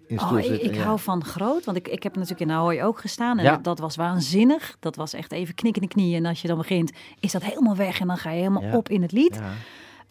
[0.06, 0.68] in de stoel Oh, ik, zitten.
[0.70, 0.82] ik Ja.
[0.82, 3.38] hou van groot, want ik, ik heb natuurlijk in Ahoy ook gestaan.
[3.38, 3.50] En Ja.
[3.50, 4.76] dat, dat was waanzinnig.
[4.80, 6.16] Dat was echt even knik in de knieën.
[6.16, 8.00] En als je dan begint, is dat helemaal weg.
[8.00, 8.76] En dan ga je helemaal Ja.
[8.76, 9.34] op in het lied.
[9.34, 9.50] Ja,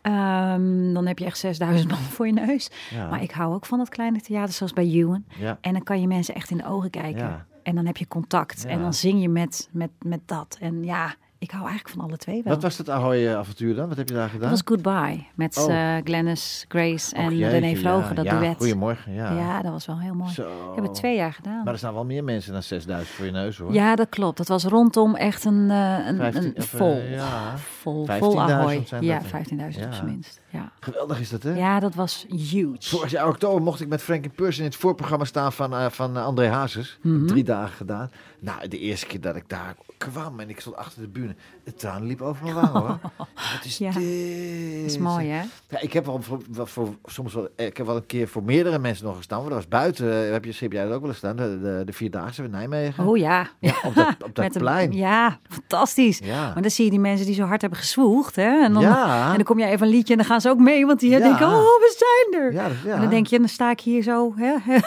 [0.02, 2.70] Ehm, dan heb je echt 6000 man voor je neus.
[2.90, 5.24] ja, Maar ik hou ook van dat kleine theater, zoals bij Ewan.
[5.40, 5.58] ja.
[5.62, 7.22] En dan kan je mensen echt in de ogen kijken.
[7.22, 7.46] Ja.
[7.64, 8.66] En dan heb je contact.
[8.66, 10.58] En dan zing je met, met, met dat.
[10.60, 12.54] En ja, ik hou eigenlijk van alle twee wel.
[12.54, 13.88] Wat was het Ahoy-avontuur dan?
[13.88, 14.50] Wat heb je daar gedaan?
[14.50, 15.26] dat was Goodbye.
[15.36, 15.96] Met Oh.
[15.98, 18.56] eh, Glennis Grace en jeetje, René Vroger, ja, dat ja, duet.
[18.58, 19.32] Goedemorgen, ja.
[19.32, 19.62] Ja.
[19.62, 20.32] dat was wel heel mooi.
[20.32, 20.44] Zo.
[20.44, 21.64] We hebben het twee jaar gedaan.
[21.64, 23.74] Maar er staan wel meer mensen dan 6000 voor je neus hoor.
[23.74, 24.38] Ja, dat klopt.
[24.38, 27.02] Dat was rondom echt een, eh, een, een of, eh, vol.
[27.10, 27.58] ja.
[27.58, 28.84] Vol, 15.000 vol Ahoy.
[28.86, 29.28] zijn Ja, dat, hè?
[29.28, 30.42] 15.000 op zijn minst.
[30.54, 30.72] Ja.
[30.80, 31.54] Geweldig is dat hè?
[31.56, 32.76] ja, dat was huge.
[32.80, 36.18] Vorig jaar oktober mocht ik met Frankie Purs in het voorprogramma staan van, eh, van
[36.18, 36.98] eh, André Hazes.
[37.02, 37.26] Mhm.
[37.26, 38.12] Drie dagen gedaan.
[38.40, 41.36] Nou, de eerste keer dat ik daar kwam en ik stond achter de bühne.
[41.64, 43.00] de traan liep over mijn wang hoor.
[43.18, 44.82] Wat is Ja, dit?
[44.82, 45.42] Dat is mooi, hè?
[45.70, 49.06] Ja, ik heb wel voor, soms wel, ik heb wel een keer voor meerdere mensen
[49.06, 49.40] nog gestaan.
[49.40, 50.26] Maar dat was buiten.
[50.26, 51.36] eh, Heb je, heb jij dat ook wel eens staan?
[51.36, 53.08] De, de, de Vierdaagse in Nijmegen.
[53.08, 53.50] Oh ja.
[53.60, 54.92] Ja, op dat, op dat een- plein.
[54.92, 56.20] Ja, fantastisch.
[56.24, 56.52] Ja.
[56.54, 58.36] Maar dan zie je die mensen die zo hard hebben gezwoegd.
[58.36, 58.64] Hè?
[58.64, 59.30] En, dan, Ja.
[59.30, 60.86] en dan kom je even een liedje en dan gaan ook mee.
[60.86, 61.20] Want die Ja.
[61.20, 62.54] denken, oh, we zijn er.
[62.54, 62.94] Ja.
[62.94, 64.34] En dan denk je, dan sta ik hier zo.
[64.36, 64.54] Hè?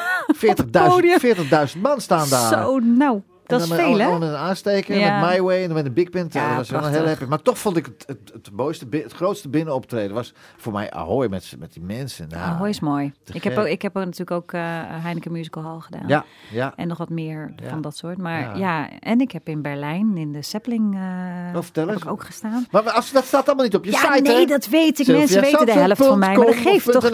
[1.16, 2.52] 40.000 40.000 man staan daar.
[2.52, 4.18] Zo, nou, dat is En veel, hè?
[4.18, 5.20] met een aansteker, Ja.
[5.20, 6.32] met My Way en dan met een Big Band.
[6.32, 7.24] Ja, dat was wel heel happy.
[7.24, 11.26] Maar toch vond ik het, het, het, mooiste, het grootste binnenoptreden was voor mij Ahoy
[11.28, 12.28] met, met die mensen.
[12.28, 13.12] Nou, Ahoy is mooi.
[13.32, 16.04] Ik heb, ook, ik heb ook natuurlijk ook eh, Heineken Musical Hall gedaan.
[16.08, 16.72] Ja, ja.
[16.76, 17.68] En nog wat meer Ja.
[17.68, 18.18] van dat soort.
[18.18, 18.88] Maar Ja.
[19.00, 22.66] en ik heb in Berlijn in de Zeppelin eh Oh, heb ik ook gestaan.
[22.70, 24.44] Maar als, dat staat allemaal niet op je ja, site, nee, hè?
[24.44, 25.06] dat weet ik.
[25.06, 27.12] Mensen weten de helft van mij, maar dat geeft toch niet.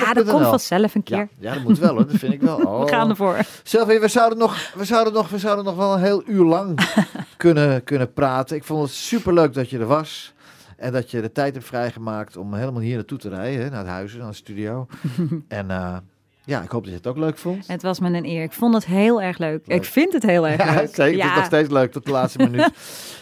[0.00, 1.28] Ja, dat komt vanzelf een keer.
[1.38, 2.06] ja, dat moet wel hoor.
[2.06, 2.56] Dat vind ik wel.
[2.56, 2.80] Oh.
[2.84, 3.38] We gaan ervoor.
[3.62, 6.78] Sylvia, we zouden nog, we zouden nog, we zouden nog wel een heel uur lang
[7.36, 8.56] kunnen, kunnen praten.
[8.56, 10.34] Ik vond het superleuk dat je er was.
[10.76, 13.62] En dat je de tijd hebt vrijgemaakt om helemaal hier naartoe te rijden.
[13.64, 14.86] Hè, naar het huis, naar de studio.
[15.48, 15.96] en eh,
[16.44, 17.66] ja, ik hoop dat je het ook leuk vond.
[17.66, 18.42] Het was me een eer.
[18.42, 19.66] Ik vond het heel erg leuk.
[19.66, 20.94] Ik vind het heel erg Ja, leuk.
[20.94, 21.22] zeker.
[21.22, 22.70] Het is nog steeds leuk tot de laatste minuut.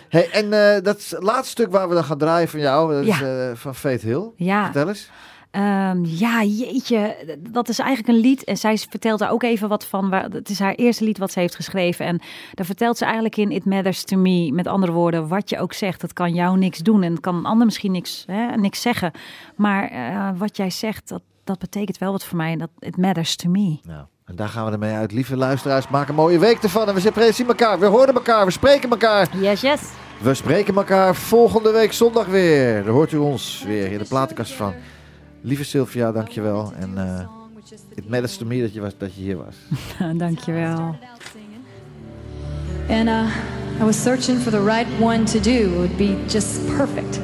[0.09, 3.19] Hey, en eh, dat laatste stuk waar we dan gaan draaien van jou, dat is
[3.19, 3.49] Ja.
[3.51, 4.31] eh, van Faith Hill.
[4.37, 4.65] Ja.
[4.65, 5.11] Vertel eens.
[5.55, 7.16] Ehm, ja, jeetje.
[7.50, 8.44] Dat is eigenlijk een lied.
[8.44, 10.11] En zij vertelt daar ook even wat van.
[10.11, 12.07] Waar, het is haar eerste lied wat ze heeft geschreven.
[12.07, 12.20] En
[12.55, 14.50] daar vertelt ze eigenlijk in It Matters to Me.
[14.52, 17.02] Met andere woorden, wat je ook zegt, het kan jou niks doen.
[17.02, 19.12] En het kan een ander misschien niks, hè, niks zeggen.
[19.57, 22.57] Maar eh, wat jij zegt, dat, dat betekent wel wat voor mij.
[22.57, 23.78] Dat It Matters to Me.
[23.82, 25.12] Nou, en daar gaan we ermee uit.
[25.12, 26.88] Lieve luisteraars, maak een mooie week ervan.
[26.88, 29.28] En we zien- zien elkaar, we horen elkaar, we spreken elkaar.
[29.40, 29.80] Yes, yes.
[30.20, 32.84] We spreken elkaar volgende week zondag weer.
[32.84, 34.74] Dan hoort u ons weer in de platenkast van.
[35.45, 36.72] Lieve Sylvia, dankjewel.
[36.72, 37.26] En eh
[37.95, 39.57] it matters to me dat je, was, dat je hier was.
[40.18, 40.97] Dankjewel.
[42.88, 43.30] And uh,
[43.80, 45.51] I was searching for the right one to do.
[45.51, 47.20] It would be just perfect.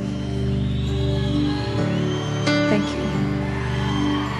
[2.69, 3.03] Thank you.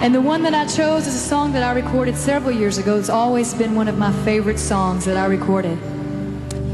[0.01, 2.97] And the one that I chose is a song that I recorded several years ago.
[2.97, 5.77] It's always been one of my favorite songs that I recorded.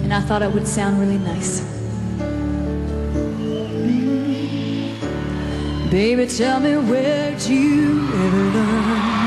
[0.03, 1.76] And I thought it would sound really nice.
[5.89, 9.17] Baby, tell me where'd you ever learn?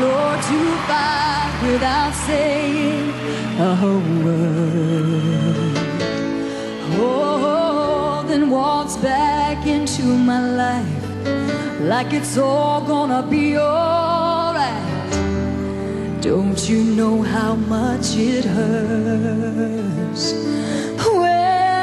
[0.00, 3.12] Lord, to abide without saying
[3.60, 3.76] a
[4.24, 5.76] word.
[6.98, 11.06] Oh, then walks back into my life
[11.80, 14.82] like it's all gonna be alright.
[16.22, 20.32] Don't you know how much it hurts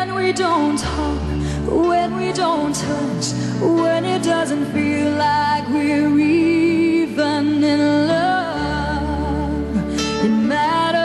[0.03, 1.21] when we don't talk,
[1.69, 9.75] when don't touch, when it doesn't feel like we're even in love?
[10.23, 10.95] It matters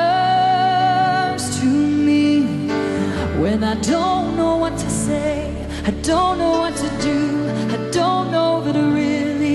[1.61, 2.43] to me
[3.41, 8.31] when I don't know what to say, I don't know what to do, I don't
[8.31, 9.49] know that it really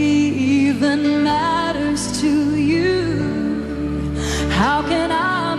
[0.67, 4.13] even matters to you.
[4.51, 5.55] How can I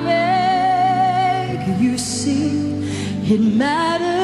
[1.56, 2.72] make you see
[3.26, 4.14] it matters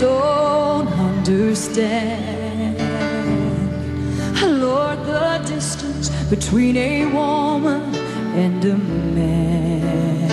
[0.00, 2.78] don't understand.
[4.62, 7.94] Lord, the distance between a woman
[8.34, 10.30] and a man.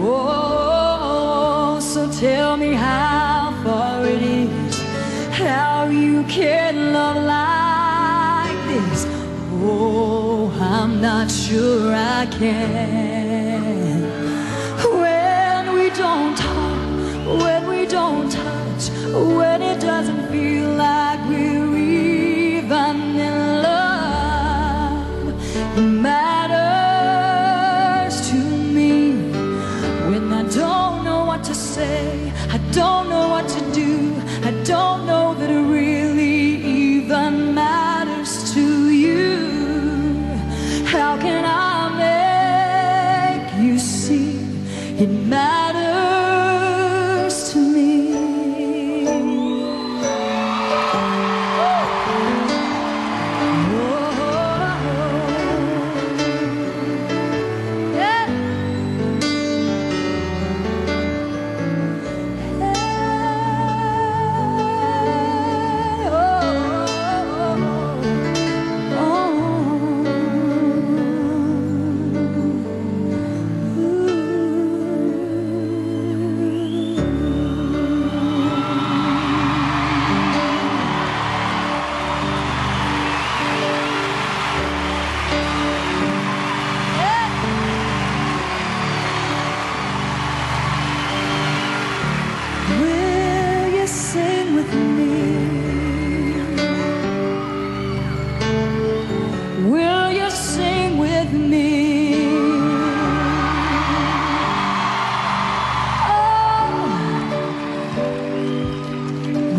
[0.00, 4.80] Oh, so tell me how far it is,
[5.30, 9.06] how you can love like this.
[9.62, 13.09] Oh, I'm not sure I can.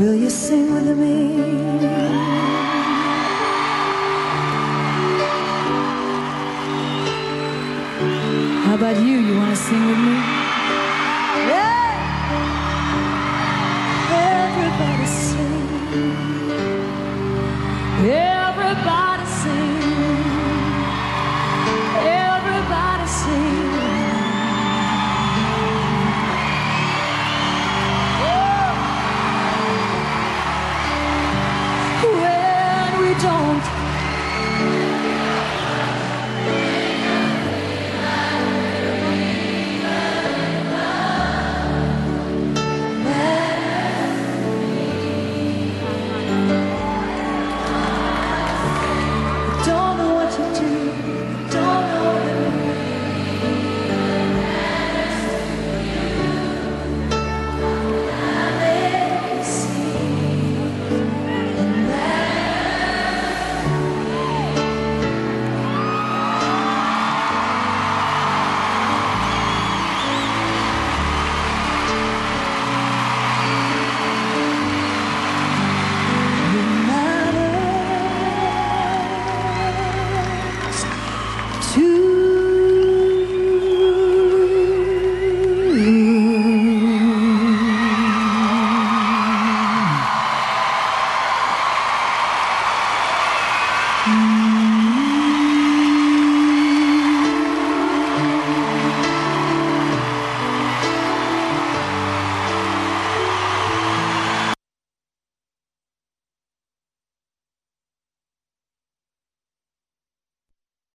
[0.02, 1.38] Will you sing with me?
[8.66, 9.20] How about you?
[9.20, 10.41] You want to sing with me?